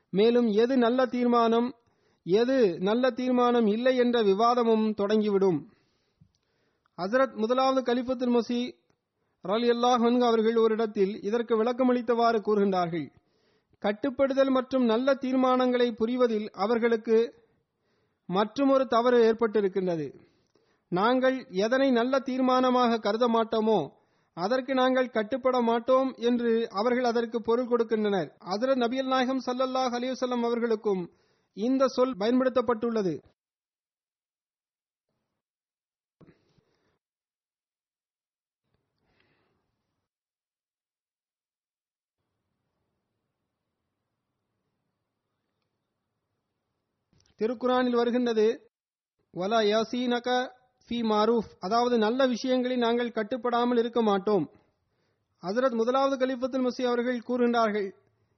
[0.09, 1.74] மேலும் எது நல்ல தீர்மானம்
[2.24, 5.59] எது நல்ல தீர்மானம் இல்லை என்ற விவாதமும் தொடங்கிவிடும்.
[6.97, 8.78] ஹசரத் முதலாவது கலிஃபத்துல் மசி
[9.43, 13.11] ரலி அல்லாஹ் அவர்கள் ஒரு இடத்தில் இதற்கு விளக்கமளித்தவாறு கூறுகின்றார்கள்.
[13.80, 17.34] கட்டுப்படுதல் மற்றும் நல்ல தீர்மானங்களை புரிவதில் அவர்களுக்கு
[18.26, 20.13] மற்றுமொரு தவறு ஏற்பட்டிருக்கின்றது.
[20.89, 23.97] நாங்கள் எதனை நல்ல தீர்மானமாக கருத மாட்டோமோ
[24.44, 28.30] அதற்கு நாங்கள் கட்டுப்பட மாட்டோம் என்று அவர்கள் அதற்கு பொருள் கொடுக்கின்றனர்.
[28.54, 31.04] அதர நபியல் நாயகம் சல்லல்லாஹ் அலிவசல்லம் அவர்களுக்கும்
[31.58, 33.14] இந்த சொல் பயன்படுத்தப்பட்டுள்ளது.
[47.42, 48.46] திருக்குறானில் வருகின்றது
[49.34, 50.30] வலா யாசீனக
[50.90, 51.50] ஃபி மாரூஃப்.
[51.60, 54.46] அதாவது நல்ல விஷயங்களில் நாங்கள் கட்டுப்படாமல் இருக்க மாட்டோம்.
[55.44, 57.90] ஹசரத் முதலாவது கலிஃபத்துல் மசி அவர்கள் கூறுகின்றார்கள்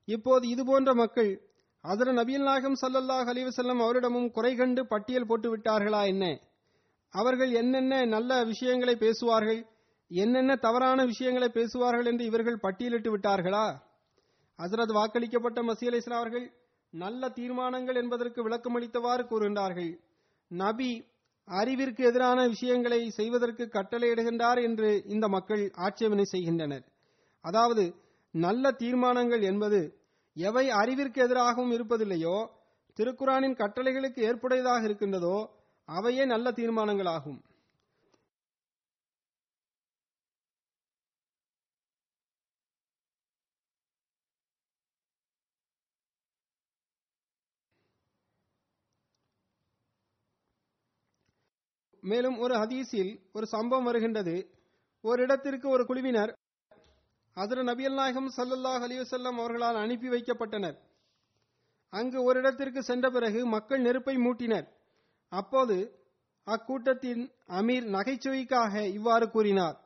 [0.08, 1.32] இப்போது இதுபோன்ற மக்கள்
[1.84, 6.26] ஹசரத் நபியல் நாயகம் சல்லல்லாஹ் அலிவசல்லம் அவரிடமும் குறை கண்டு பட்டியல் போட்டு விட்டார்களா என்ன?
[7.14, 9.62] அவர்கள் என்னென்ன நல்ல விஷயங்களை பேசுவார்கள்
[10.08, 13.66] என்னென்ன தவறான விஷயங்களை பேசுவார்கள் என்று இவர்கள் பட்டியலிட்டு விட்டார்களா?
[14.60, 16.54] ஹசரத் வாக்களிக்கப்பட்ட மசி அலி அவர்கள்
[16.94, 19.92] நல்ல தீர்மானங்கள் என்பதற்கு விளக்கமளித்தவாறு கூறுகின்றார்கள்
[20.48, 20.92] நபி
[21.60, 26.84] அறிவிற்கு எதிரான விஷயங்களை செய்வதற்கு கட்டளையிடுகின்றார் என்று இந்த மக்கள் ஆட்சேபனை செய்கின்றனர்.
[27.46, 27.84] அதாவது
[28.34, 29.80] நல்ல தீர்மானங்கள் என்பது
[30.38, 32.38] எவை அறிவிற்கு எதிராகவும் இருப்பதில்லையோ
[33.00, 35.38] திருக்குறானின் கட்டளைகளுக்கு ஏற்புடையதாக இருக்கின்றதோ
[35.90, 37.40] அவையே நல்ல தீர்மானங்களாகும்.
[52.04, 54.36] மேலும் ஒரு ஹதீஸில் ஒரு சம்பவம் வருகின்றது.
[55.04, 56.32] ஒரு இடத்திற்கு ஒரு குழுவினர்
[57.38, 60.78] அதர நபியல் நாயகம் சல்லல்லாஹ் அலிவசல்லம் அவர்களால் அனுப்பி வைக்கப்பட்டனர்.
[61.94, 64.68] அங்கு ஒரு இடத்திற்கு சென்ற பிறகு மக்கள் நெருப்பை மூட்டினர்.
[65.32, 65.78] அப்போது
[66.48, 67.24] அக்கூட்டத்தின்
[67.60, 69.78] அமீர் நகைச்சுவைக்காக இவ்வாறு கூறினார்.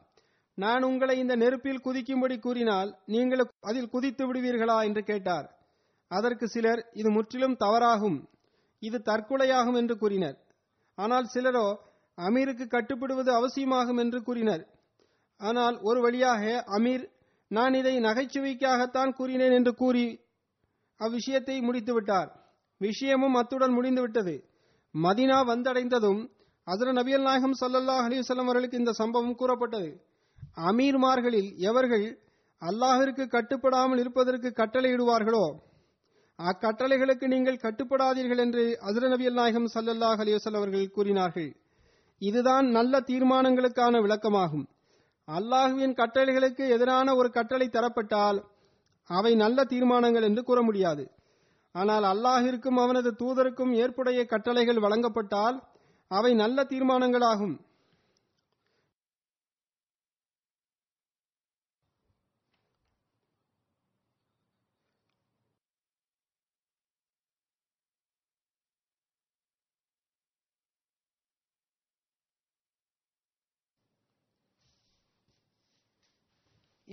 [0.58, 4.78] நான் உங்களை இந்த நெருப்பில் குதிக்கும்படி கூறினால் நீங்கள் அதில் குதித்து விடுவீர்களா?
[4.88, 5.48] என்று கேட்டார்.
[6.08, 8.20] அதற்கு சிலர் இது முற்றிலும் தவறாகும்.
[8.80, 10.38] இது தற்கொலையாகும் என்று கூறினர்.
[10.98, 11.68] ஆனால் சிலரோ
[12.18, 14.64] அமீருக்கு கட்டுப்படுவது அவசியமாகும் என்று கூறினர்.
[15.42, 16.44] ஆனால் ஒரு வழியாக
[16.78, 17.04] அமீர்
[17.52, 20.06] நான் இதை நகைச்சுவைக்காகத்தான் கூறினேன் என்று கூறி
[21.00, 22.30] அவ்விஷயத்தை முடித்துவிட்டார்.
[22.82, 24.36] விஷயமும் அத்துடன் முடிந்துவிட்டது.
[24.96, 26.22] மதினா வந்தடைந்ததும்
[26.68, 29.90] அதர நபியல் நாயகம் சல்லல்லா அலிவசல்லம் அவர்களுக்கு இந்த சம்பவம் கூறப்பட்டது.
[30.70, 32.06] அமீர்மார்களில் எவர்கள்
[32.62, 35.46] அல்லாஹிற்கு கட்டுப்படாமல் இருப்பதற்கு கட்டளையிடுவார்களோ
[36.40, 41.50] அக்கட்டளைகளுக்கு நீங்கள் கட்டுப்படாதீர்கள் என்று அசர நபியல் நாயகம் சல்லல்லாஹ் அலிவசல் அவர்கள் கூறினார்கள்.
[42.22, 44.66] இதுதான் நல்ல தீர்மானங்களுக்கான விளக்கமாகும்.
[45.28, 48.40] அல்லாஹுவின் கட்டளைகளுக்கு எதிரான ஒரு கட்டளை தரப்பட்டால்
[49.10, 51.04] அவை நல்ல தீர்மானங்கள் என்று கூற முடியாது.
[51.72, 55.58] ஆனால் அல்லாஹிற்கும் அவனது தூதருக்கும் ஏற்புடைய கட்டளைகள் வழங்கப்பட்டால்
[56.08, 57.56] அவை நல்ல தீர்மானங்களாகும்.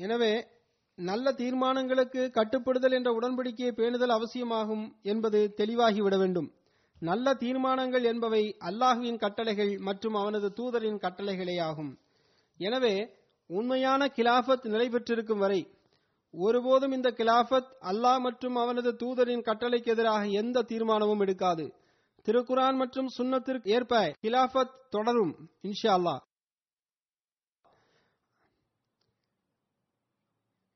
[0.05, 0.33] எனவே
[0.99, 6.49] நல்ல தீர்மானங்களுக்கு கட்டுப்படுதல் என்ற உடன்படிக்கையை பேணுதல் அவசியமாகும் என்பது தெளிவாகிவிட வேண்டும்.
[7.03, 11.93] நல்ல தீர்மானங்கள் என்பவை அல்லாஹுவின் கட்டளைகள் மற்றும் அவனது தூதரின் கட்டளைகளே ஆகும்.
[12.61, 12.95] எனவே
[13.51, 15.61] உண்மையான கிலாஃபத் நிலை பெற்றிருக்கும் வரை
[16.35, 21.65] ஒருபோதும் இந்த கிலாஃபத் அல்லாஹ் மற்றும் அவனது தூதரின் கட்டளைக்கு எதிராக எந்த தீர்மானமும் எடுக்காது.
[22.27, 25.33] திருக்குரான் மற்றும் சுண்ணத்திற்கு ஏற்ப கிலாஃபத் தொடரும்
[25.69, 26.21] இன்ஷா அல்லாஹ்.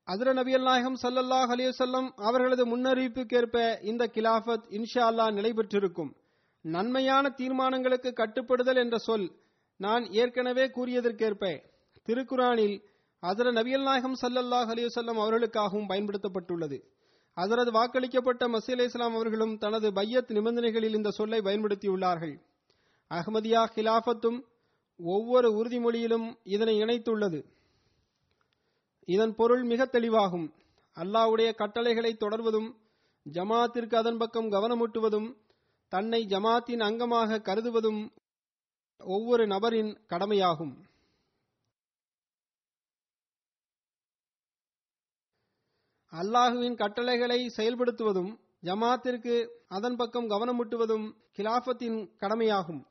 [0.07, 6.15] அதிர நபியல் நாயகம் சல்லல்லாஹ் அலிவசல்லம் அவர்களது முன்னறிவிப்புக்கேற்ப இந்த கிலாஃபத் இன்ஷா அல்லாஹ் நிலை பெற்றிருக்கும்
[6.61, 9.31] நன்மையான தீர்மானங்களுக்கு கட்டுப்படுதல் என்ற சொல்
[9.77, 11.63] நான் ஏற்கனவே கூறியதற்கேற்ப
[12.03, 12.77] திருக்குரானில்
[13.23, 16.79] அதர நபியல் நாயகம் சல்லல்லாஹ் அலிவசல்லம் அவர்களுக்காகவும் பயன்படுத்தப்பட்டுள்ளது.
[17.37, 22.35] அதரது வாக்களிக்கப்பட்ட மசீ அலி இஸ்லாம் அவர்களும் தனது பையத் நிபந்தனைகளில் இந்த சொல்லை பயன்படுத்தியுள்ளார்கள்.
[23.11, 24.39] அஹமதியா கிலாஃபத்தும்
[24.99, 27.41] ஒவ்வொரு உறுதிமொழியிலும் இதனை இணைத்துள்ளது.
[29.07, 30.47] இதன் பொருள் மிக தெளிவாகும்.
[30.95, 32.69] அல்லாஹ்வுடைய கட்டளைகளை தொடர்வதும்
[33.25, 35.29] ஜமாத்திற்கு அதன் பக்கம் கவனமூட்டுவதும்
[35.91, 38.01] தன்னை ஜமாத்தின் அங்கமாக கருதுவதும்
[38.99, 40.73] ஒவ்வொரு நபரின் கடமையாகும்.
[46.13, 48.31] அல்லாஹுவின் கட்டளைகளை செயல்படுத்துவதும்
[48.67, 49.35] ஜமாத்திற்கு
[49.67, 52.81] அதன் பக்கம் கவனமூட்டுவதும் கிலாஃபத்தின் கடமையாகும்.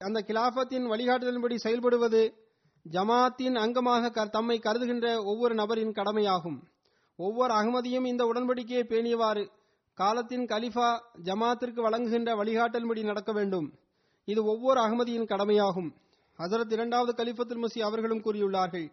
[0.00, 2.34] அந்த கிலாஃபத்தின் வழிகாட்டுதலின்படி செயல்படுவது
[2.90, 6.68] ஜமாத்தின் அங்கமாக க- தம்மை கருதுகின்ற ஒவ்வொரு நபரின் கடமையாகும்.
[7.16, 9.50] ஒவ்வொரு அகமதியும் இந்த உடன்படிக்கையை பேணியவாறு
[9.94, 13.74] காலத்தின் கலிஃபா ஜமாத்திற்கு வழங்குகின்ற வழிகாட்டலின்படி நடக்க வேண்டும்.
[14.24, 15.94] இது ஒவ்வொரு அகமதியின் கடமையாகும்.
[16.38, 18.92] ஹசரத் இரண்டாவது கலிஃபத்துல் மசி அவர்களும் கூறியுள்ளார்கள்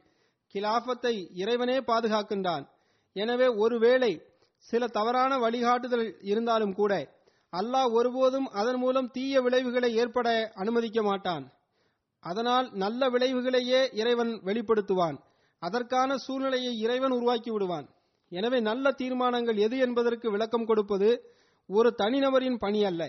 [0.54, 2.68] கிலாஃபத்தை இறைவனே பாதுகாக்கின்றான்.
[3.14, 4.22] எனவே ஒருவேளை
[4.58, 7.17] சில தவறான வழிகாட்டுதல் இருந்தாலும் கூட
[7.54, 11.46] அல்லாஹ் ஒருபோதும் அதன் மூலம் தீய விளைவுகளை ஏற்பட அனுமதிக்க மாட்டான்.
[12.20, 15.18] அதனால் நல்ல விளைவுகளையே இறைவன் வெளிப்படுத்துவான்.
[15.60, 17.88] அதற்கான சூழ்நிலையை இறைவன் உருவாக்கி விடுவான்.
[18.30, 21.10] எனவே நல்ல தீர்மானங்கள் எது என்பதற்கு விளக்கம் கொடுப்பது
[21.66, 23.04] ஒரு தனிநபரின் பணி அல்ல.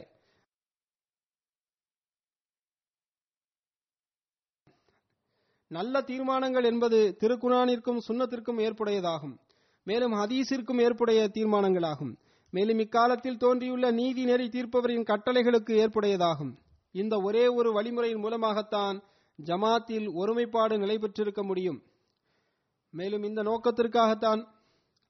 [5.70, 9.36] நல்ல தீர்மானங்கள் என்பது திருக்குணானிற்கும் சுண்ணத்திற்கும் ஏற்புடையதாகும்.
[9.82, 12.14] மேலும் ஹதீஸிற்கும் ஏற்புடைய தீர்மானங்களாகும்.
[12.50, 16.52] மேலும் இக்காலத்தில் தோன்றியுள்ள நீதி நெறி தீர்ப்பவரின் கட்டளைகளுக்கு ஏற்புடையதாகும்.
[16.92, 19.02] இந்த ஒரே ஒரு வழிமுறையின் மூலமாகத்தான்
[19.44, 21.82] ஜமாத்தில் ஒருமைப்பாடு நிலை பெற்றிருக்க முடியும்.
[22.90, 24.46] மேலும் இந்த நோக்கத்திற்காகத்தான்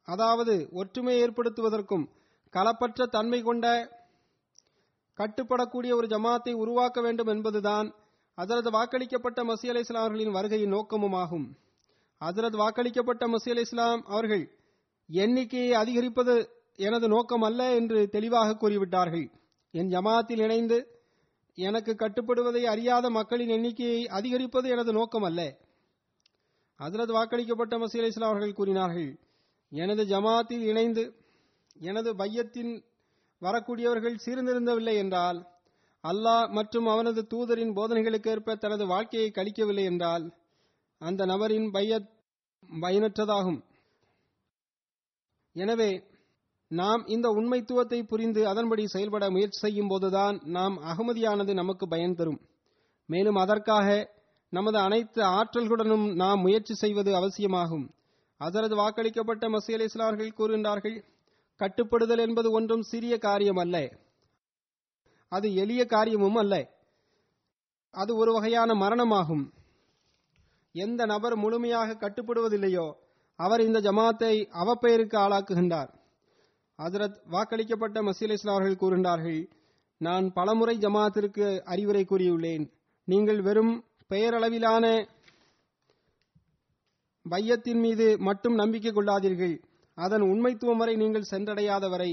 [0.02, 2.08] அதாவது ஒற்றுமை ஏற்படுத்துவதற்கும்
[2.52, 3.66] களப்பற்ற தன்மை கொண்ட
[5.18, 7.94] கட்டுப்படக்கூடிய ஒரு ஜமாத்தை உருவாக்க வேண்டும் என்பதுதான்
[8.36, 11.46] அதரது வாக்களிக்கப்பட்ட மசி அலை இஸ்லாம் அவர்களின் வருகையின் நோக்கமுமாகும்.
[12.20, 14.44] அதரது வாக்களிக்கப்பட்ட மசி அலை இஸ்லாம் அவர்கள்
[15.06, 19.26] எண்ணிக்கையை அதிகரிப்பது எனது நோக்கம் அல்ல என்று தெளிவாக கூறிவிட்டார்கள்.
[19.74, 20.78] என் ஜமாத்தில் இணைந்து
[21.54, 25.40] எனக்கு கட்டுப்படுவதை அறியாத மக்களின் எண்ணிக்கையை அதிகரிப்பது எனது நோக்கம் அல்ல
[26.80, 29.08] அதிரது வாக்களிக்கப்பட்ட மசீல் இஸ்லாம் அவர்கள் கூறினார்கள்
[29.72, 31.04] எனது ஜமாத்தில் இணைந்து
[31.80, 32.72] எனது பையத்தின்
[33.42, 35.38] வரக்கூடியவர்கள் சீர்திருந்தவில்லை என்றால்
[36.04, 40.24] அல்லாஹ் மற்றும் அவனது தூதரின் போதனைகளுக்கு ஏற்ப தனது வாழ்க்கையை கழிக்கவில்லை என்றால்
[41.00, 42.08] அந்த நபரின் பையத்
[42.80, 43.60] பயனற்றதாகும்.
[45.56, 45.90] எனவே
[46.70, 52.40] நாம் இந்த உண்மைத்துவத்தை புரிந்து அதன்படி செயல்பட முயற்சி செய்யும் போதுதான் நாம் அகமதியானது நமக்கு பயன் தரும்.
[53.06, 54.16] மேலும் அதற்காக
[54.50, 57.94] நமது அனைத்து ஆற்றல்களுடனும் நாம் முயற்சி செய்வது அவசியமாகும்.
[58.40, 61.04] அதரது வாக்களிக்கப்பட்ட மசி அலி இஸ்லார்கள் கூறுகின்றார்கள்
[61.56, 63.76] கட்டுப்படுதல் என்பது ஒன்றும் சிறிய காரியம் அல்ல
[65.28, 66.54] அது எளிய காரியமும் அல்ல.
[67.90, 69.44] அது ஒரு வகையான மரணமாகும்.
[70.72, 72.92] எந்த நபர் முழுமையாக கட்டுப்படுவதில்லையோ
[73.36, 75.90] அவர் இந்த ஜமாத்தை அவப்பெயருக்கு ஆளாக்குகின்றார்.
[76.78, 79.40] ஹசரத் வாக்களிக்கப்பட்ட மசீல் இஸ்லாம் அவர்கள் கூறுகின்றார்கள்
[80.00, 82.64] நான் பலமுறை ஜமாத்திற்கு அறிவுரை கூறியுள்ளேன்.
[83.08, 83.72] நீங்கள் வெறும்
[84.10, 84.84] பெயரளவிலான
[87.26, 89.56] பையத்தின் மீது மட்டும் நம்பிக்கை கொள்ளாதீர்கள்.
[89.98, 92.10] அதன் உண்மைத்துவம் வரை நீங்கள் சென்றடையாத வரை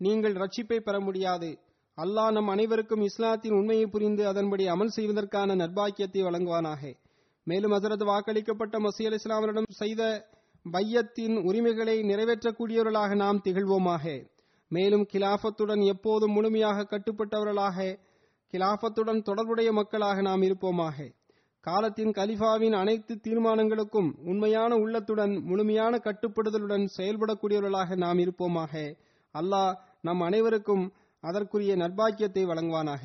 [0.00, 1.50] நீங்கள் ரட்சிப்பை பெற முடியாது.
[1.98, 6.82] அல்லாஹ் நம் அனைவருக்கும் இஸ்லாத்தின் உண்மையை புரிந்து அதன்படி அமல் செய்வதற்கான நற்பாக்கியத்தை வழங்குவானாக.
[7.46, 10.02] மேலும் ஹசரத் வாக்களிக்கப்பட்ட மசீல் இஸ்லாமரிடம் செய்த
[10.66, 14.04] பையத்தின் உரிமைகளை நிறைவேற்றக்கூடியவர்களாக நாம் திகழ்வோமாக.
[14.68, 17.98] மேலும் கிலாஃபத்துடன் எப்போதும் முழுமையாக கட்டுப்பட்டவர்களாக
[18.52, 21.16] கிலாஃபத்துடன் தொடர்புடைய மக்களாக நாம் இருப்போமாக.
[21.60, 28.94] காலத்தின் கலிஃபாவின் அனைத்து தீர்மானங்களுக்கும் உண்மையான உள்ளத்துடன் முழுமையான கட்டுப்படுதலுடன் செயல்படக்கூடியவர்களாக நாம் இருப்போமாக.
[29.34, 30.84] அல்லாஹ் நம் அனைவருக்கும்
[31.20, 33.04] அதற்குரிய நற்பாக்கியத்தை வழங்குவானாக.